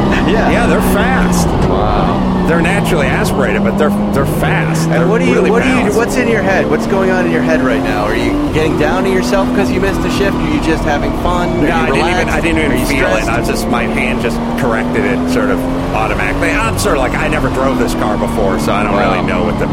[0.60, 0.68] Yeah.
[0.68, 1.48] They're fast.
[1.70, 2.46] Wow.
[2.48, 4.84] They're naturally aspirated, but they're they're fast.
[4.90, 5.36] And They're what do you?
[5.36, 5.94] really what do you?
[5.96, 6.68] What's in your head?
[6.70, 8.04] What's going on in your head right now?
[8.06, 10.34] Are you getting down to yourself because you missed a shift?
[10.36, 11.62] Are you just having fun?
[11.64, 12.30] No, I didn't even.
[12.30, 13.24] I didn't even feel it.
[13.30, 15.60] I was just my hand just corrected it, sort of
[15.94, 16.50] automatically.
[16.50, 19.14] I'm sort of like I never drove this car before, so I don't Wow.
[19.14, 19.68] really know what the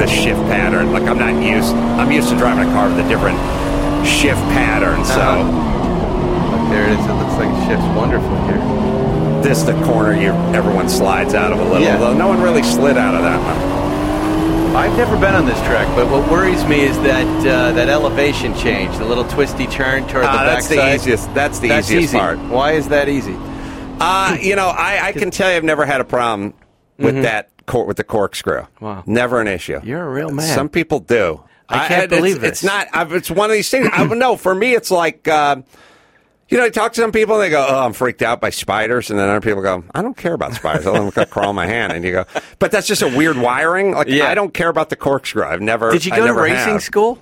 [0.00, 0.92] the shift pattern.
[0.92, 1.74] Like I'm not used.
[2.00, 3.36] I'm used to driving a car with a different
[4.06, 5.04] shift pattern.
[5.04, 6.56] So Uh-huh.
[6.56, 7.04] Look, there it is.
[7.04, 8.62] It looks like it shifts wonderful here.
[9.44, 11.80] This the corner you everyone slides out of a little.
[11.80, 11.94] Yeah.
[11.98, 13.84] Although no one really slid out of that one.
[14.74, 18.52] I've never been on this track, but what worries me is that uh, that elevation
[18.56, 21.00] change, the little twisty turn toward the Ah, that's the backside.
[21.00, 21.32] easiest.
[21.34, 22.18] That's the That's easiest easy.
[22.18, 22.38] part.
[22.40, 23.36] Why is that easy?
[24.00, 26.54] Uh, you know, I, I can tell you, I've never had a problem
[26.98, 28.62] with that cor- with the corkscrew.
[28.62, 28.84] Mm-hmm.
[28.84, 29.04] Wow.
[29.06, 29.78] never an issue.
[29.84, 30.52] You're a real man.
[30.52, 31.44] Some people do.
[31.68, 32.64] I can't it's- believe it's, this.
[32.64, 32.88] not.
[32.92, 33.88] I've, it's one of these things.
[33.92, 35.62] I, no, for me, it's like uh,
[36.50, 38.50] You know, I talk to some people and they go, "Oh, I'm freaked out by
[38.50, 40.86] spiders," and then other people go, "I don't care about spiders.
[40.86, 42.24] I let them crawl in my hand." And you go,
[42.58, 43.92] "But that's just a weird wiring.
[43.92, 44.28] Like Yeah.
[44.28, 45.44] I don't care about the corkscrew.
[45.44, 45.90] I've never.
[45.90, 46.82] Did you go to racing have.
[46.82, 47.18] school?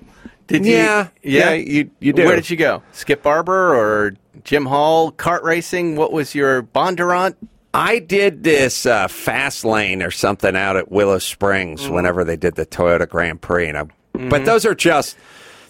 [0.49, 0.73] Did you?
[0.73, 2.25] Yeah, yeah, you- you do.
[2.27, 2.83] Where did you go?
[2.93, 4.15] Skip Barber or
[4.45, 5.13] Jim Hall?
[5.13, 5.95] Kart racing?
[5.97, 7.37] What was your Bondurant?
[7.73, 11.95] I did this uh, fast lane or something out at Willow Springs Mm-hmm.
[11.95, 13.69] whenever they did the Toyota Grand Prix.
[13.69, 13.85] And I,
[14.29, 15.17] But those are just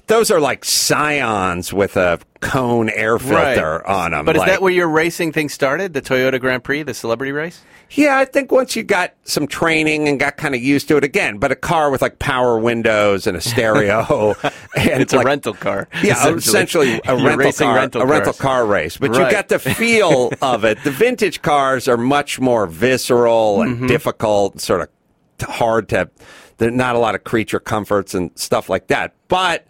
[0.09, 4.25] those are like Scions with a cone air filter on them.
[4.25, 5.95] But is like, that where your racing thing started?
[5.95, 7.63] The Toyota Grand Prix, the celebrity race?
[7.91, 11.05] Yeah, I think once you got some training and got kind of used to it
[11.05, 14.35] again, but a car with like power windows and a stereo,
[14.77, 15.89] and It's a rental car.
[16.03, 18.97] Yeah, essentially a You're rental car, rental a rental car race.
[18.97, 19.31] But you Right.
[19.31, 20.83] got the feel of it.
[20.85, 23.87] The vintage cars are much more visceral and Mm-hmm.
[23.87, 26.11] difficult, sort of hard to.
[26.59, 29.15] There's not a lot of creature comforts and stuff like that.
[29.29, 29.67] But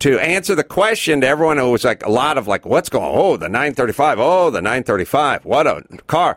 [0.00, 3.04] to answer the question to everyone who was like a lot of like, what's going?
[3.06, 4.18] Oh, the 935.
[4.20, 5.44] Oh, the 935.
[5.44, 6.36] What a car!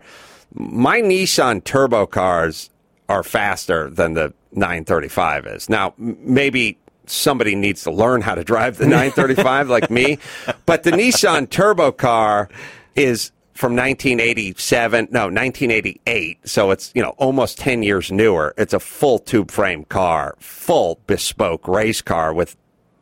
[0.53, 2.69] My Nissan turbo cars
[3.07, 5.69] are faster than the 935 is.
[5.69, 10.19] Now, maybe somebody needs to learn how to drive the 935 like me,
[10.65, 12.49] but the Nissan turbo car
[12.95, 16.47] is from 1987, no, 1988.
[16.47, 18.53] So it's, you know, almost 10 years newer.
[18.57, 22.55] It's a full tube frame car, full bespoke race car with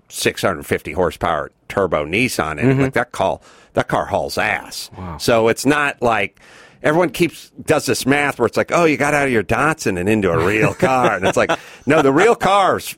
[0.09, 2.77] 650 horsepower turbo Nissan in it.
[2.81, 3.41] Like that call,
[3.73, 4.89] that car hauls ass.
[5.19, 6.39] So it's not like
[6.83, 9.99] everyone keeps does this math where it's like, oh, you got out of your Datsun
[9.99, 11.51] and into a real car, and it's like,
[11.85, 12.95] no, the real car's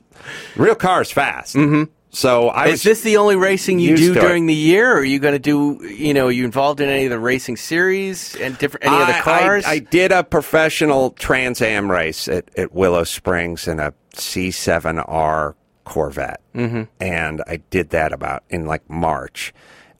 [0.56, 1.56] real car's fast.
[1.56, 1.90] Mm-hmm.
[2.12, 4.22] So I Is this the only racing you do to it.
[4.22, 4.90] during the year?
[4.92, 7.20] Or are you going to do, you know, are you involved in any of the
[7.20, 9.64] racing series and different, any of the cars?
[9.64, 15.54] I, I did a professional Trans Am race at, at Willow Springs in a C7R
[15.90, 16.84] Corvette, mm-hmm.
[17.00, 19.52] and I did that about in like March,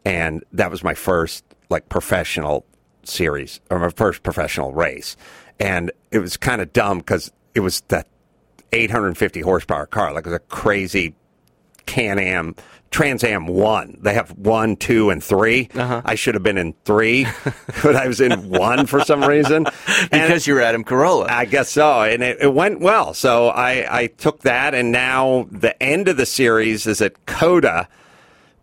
[0.04, 2.64] and that was my first like professional
[3.02, 5.16] series or my first professional race,
[5.58, 8.06] and it was kind of dumb because it was that
[8.72, 11.16] 850 horsepower car, like it was a crazy
[11.86, 12.54] Can Am,
[12.90, 13.98] Trans Am one.
[14.00, 16.02] They have one, two, and 3 Uh-huh.
[16.04, 17.26] I should have been in three,
[17.82, 19.66] but I was in one for some reason.
[19.86, 21.28] And because you're Adam Carolla.
[21.30, 23.14] I guess so, and it, it went well.
[23.14, 27.86] So I, I took that, and now the end of the series is at COTA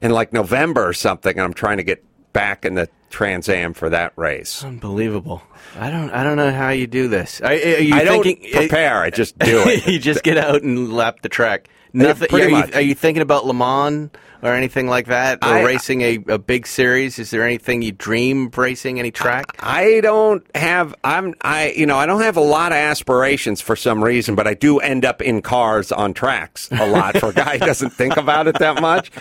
[0.02, 2.04] in like November or something, and I'm trying to get
[2.34, 4.62] back in the Trans Am for that race.
[4.64, 5.42] Unbelievable.
[5.80, 6.10] I don't.
[6.12, 7.40] I don't know how you do this.
[7.40, 9.88] Are, are you I don't thinking, prepare; I just do it.
[9.88, 11.70] you just get out and lap the track.
[12.04, 12.28] Nothing.
[12.30, 12.70] pretty are, much.
[12.70, 14.10] You, are you thinking about Le Mans
[14.42, 17.20] or anything like that, or I- racing a, a big series?
[17.20, 19.00] Is there anything you dream of racing?
[19.00, 19.56] Any track?
[19.60, 23.76] I don't have I'm I you know I don't have a lot of aspirations for
[23.76, 27.34] some reason, but I do end up in cars on tracks a lot for a
[27.34, 29.12] guy who doesn't think about it that much.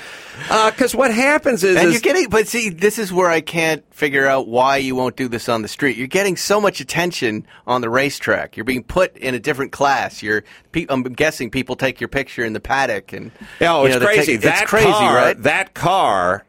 [0.51, 3.41] Uh, because what happens is, and is you're getting, but see, this is where I
[3.41, 5.97] can't figure out why you won't do this on the street.
[5.97, 8.57] You're getting so much attention on the racetrack.
[8.57, 10.23] You're being put in a different class.
[10.23, 13.31] You're, pe- I'm guessing people take your picture in the paddock, and
[13.61, 14.33] Oh, you it's know, crazy.
[14.35, 15.43] take- that it's crazy, car, right?
[15.43, 16.45] That car,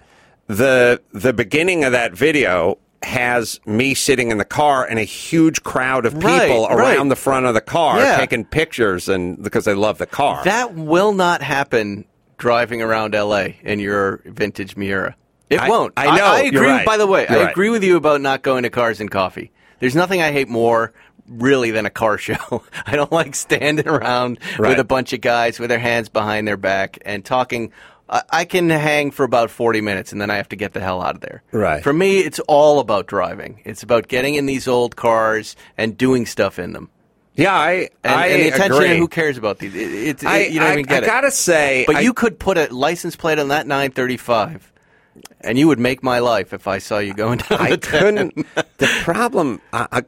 [0.48, 5.62] the the beginning of that video has me sitting in the car and a huge
[5.64, 7.10] crowd of people Right, around right.
[7.10, 8.18] the front of the car Yeah.
[8.18, 10.44] taking pictures and because they love the car.
[10.46, 12.06] That will not happen
[12.38, 15.16] driving around LA in your vintage Miura.
[15.50, 15.94] It I- won't.
[15.98, 16.26] I know.
[16.26, 16.68] I, You're agree.
[16.68, 16.86] right.
[16.86, 17.52] By the way, You're I right.
[17.52, 19.52] agree with you about not going to Cars and Coffee.
[19.80, 20.94] There's nothing I hate more
[21.28, 22.64] really than a car show.
[22.86, 24.70] I don't like standing around Right.
[24.70, 27.72] with a bunch of guys with their hands behind their back and talking.
[28.10, 30.80] I I can hang for about 40 minutes and then I have to get the
[30.80, 31.44] hell out of there.
[31.52, 31.84] Right.
[31.84, 33.62] For me, it's all about driving.
[33.66, 36.90] It's about getting in these old cars and doing stuff in them.
[37.38, 37.72] Yeah, I
[38.04, 38.98] And, I and the attention, agree.
[38.98, 39.74] who cares about these?
[39.76, 41.10] It, it's I, you don't I, even get I it.
[41.10, 44.74] gotta say, But you could put a license plate on that 935,
[45.42, 48.36] and you would make my life if I saw you going down I the couldn't.
[48.78, 50.02] The problem, uh,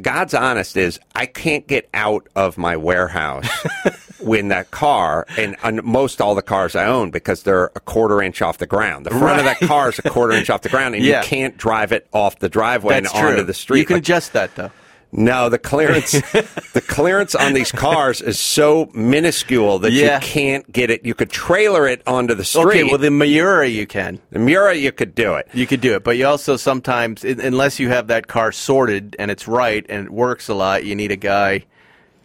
[0.00, 3.46] God's honest, is I can't get out of my warehouse
[4.20, 8.22] in that car, and, and most all the cars I own because they're a quarter
[8.22, 9.04] inch off the ground.
[9.06, 11.20] The front of that car is a quarter inch off the ground, and Yeah.
[11.22, 13.30] you can't drive it off the driveway That's and true.
[13.32, 13.80] onto the street.
[13.80, 14.70] You can Like, adjust that though.
[15.16, 16.10] No, the clearance,
[16.72, 20.16] the clearance on these cars is so minuscule that Yeah.
[20.16, 21.06] you can't get it.
[21.06, 22.64] You could trailer it onto the street.
[22.66, 24.18] Okay, well the Miura you can.
[24.30, 25.48] the Miura, you could do it.
[25.54, 29.30] You could do it, but you also sometimes, unless you have that car sorted and
[29.30, 31.64] it's right and it works a lot, you need a guy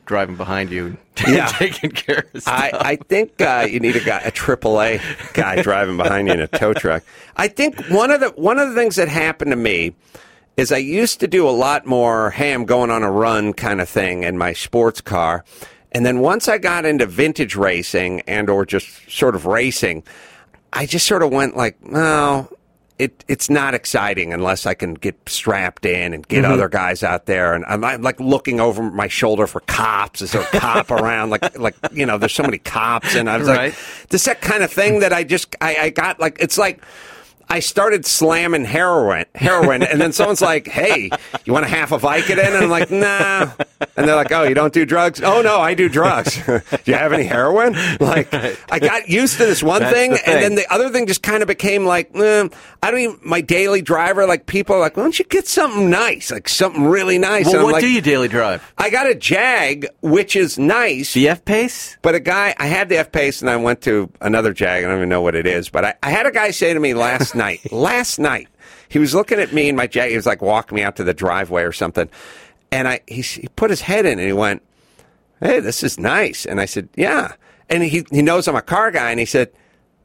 [0.08, 1.46] driving behind you, Yeah.
[1.46, 2.52] taking care of stuff.
[2.54, 5.00] I, I think uh, you need a guy, a AAA
[5.34, 7.04] guy driving behind you in a tow truck.
[7.38, 9.94] I think one of the one of the things that happened to me
[10.60, 13.82] is I used to do a lot more, hey, I'm going on a run kind
[13.82, 15.44] of thing in my sports car,
[15.92, 20.04] and then once I got into vintage racing and or just sort of racing,
[20.72, 22.48] I just sort of went like, no.
[23.00, 26.54] it it's not exciting unless I can get strapped in and get mm-hmm.
[26.54, 30.22] other guys out there, and I'm, I'm like looking over my shoulder for cops.
[30.22, 31.32] Is there a cop around?
[31.32, 33.72] Like like you know, there's so many cops, and I was Right.
[33.72, 36.84] like, this that kind of thing that I just I, I got like it's like.
[37.50, 41.10] I started slamming heroin, heroin, and then someone's like, "Hey,
[41.46, 43.52] you want a half a Vicodin?" And I'm like, "Nah."
[44.00, 46.94] And they're like, "Oh, you don't do drugs?" "Oh no, I do drugs." do you
[46.94, 47.74] have any heroin?
[48.00, 48.34] Like,
[48.72, 51.42] I got used to this one thing, the and then the other thing just kind
[51.42, 52.48] of became like, eh,
[52.82, 53.20] I don't even.
[53.24, 56.86] My daily driver, like people are like, "Why don't you get something nice, like something
[56.86, 58.64] really nice?" Well, what like, do you daily drive?
[58.78, 61.14] I got a Jag, which is nice.
[61.14, 61.98] The F pace?
[62.02, 64.84] But a guy, I had the F Pace and I went to another Jag.
[64.84, 65.70] I don't even know what it is.
[65.70, 68.48] But I, I had a guy say to me last night, last night,
[68.88, 70.10] he was looking at me in my Jag.
[70.10, 72.10] He was like walking me out to the driveway or something.
[72.72, 74.62] And I, he, he put his head in and he went,
[75.42, 76.46] Hey, this is nice.
[76.46, 77.34] And I said, Yeah.
[77.70, 79.12] And he, he knows I'm a car guy.
[79.12, 79.52] And he said,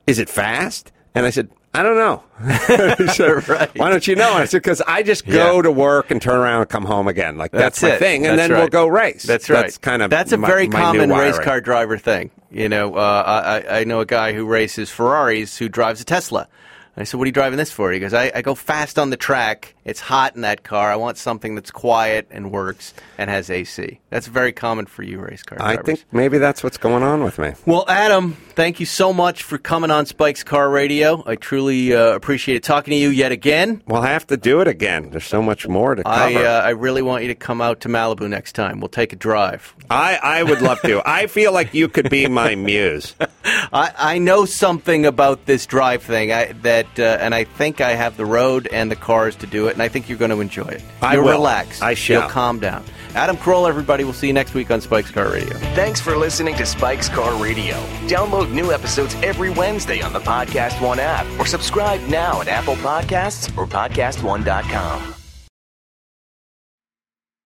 [0.06, 0.92] Is it fast?
[1.14, 2.22] And I said, I don't know.
[2.98, 3.78] he said, Right.
[3.78, 4.30] Why don't you know?
[4.32, 5.62] And I said, Because I just go Yeah.
[5.62, 7.36] to work and turn around and come home again.
[7.36, 7.98] Like that's, my it.
[7.98, 8.26] thing.
[8.26, 9.24] And That's then we'll go race.
[9.24, 9.62] That's right.
[9.62, 12.30] That's kind of that's a my- very my common race car driver thing.
[12.50, 16.04] You know, uh, I, I- I know a guy who races Ferraris who drives a
[16.04, 16.48] Tesla.
[16.96, 19.10] I said, "What are you driving this for?" He goes, I, "I go fast on
[19.10, 19.73] the track.
[19.84, 20.90] It's hot in that car.
[20.90, 25.18] I want something that's quiet and works and has AC." That's very common for you
[25.18, 25.78] race car drivers.
[25.78, 27.52] I think maybe that's what's going on with me.
[27.66, 31.22] Well, Adam, thank you so much for coming on Spike's Car Radio.
[31.26, 33.82] I truly uh, appreciate talking to you yet again.
[33.86, 35.10] We'll have to do it again.
[35.10, 36.16] There's so much more to cover.
[36.16, 38.80] I uh, I really want you to come out to Malibu next time.
[38.80, 39.74] We'll take a drive.
[39.90, 41.02] I, I would love to.
[41.04, 43.14] I feel like you could be my muse.
[43.44, 47.94] I, I know something about this drive thing I, that, uh, and I think I
[47.94, 50.40] have the road and the cars to do it, and I think you're going to
[50.40, 50.82] enjoy it.
[51.02, 51.32] I You'll will.
[51.32, 51.82] relax.
[51.82, 52.22] I shall.
[52.22, 52.84] You'll calm down.
[53.14, 54.02] Adam Carolla, everybody.
[54.04, 55.54] We'll see you next week on Spike's Car Radio.
[55.74, 57.74] Thanks for listening to Spike's Car Radio.
[58.08, 62.76] Download new episodes every Wednesday on the Podcast One app or subscribe now at Apple
[62.76, 65.13] Podcasts or PodcastOne.com.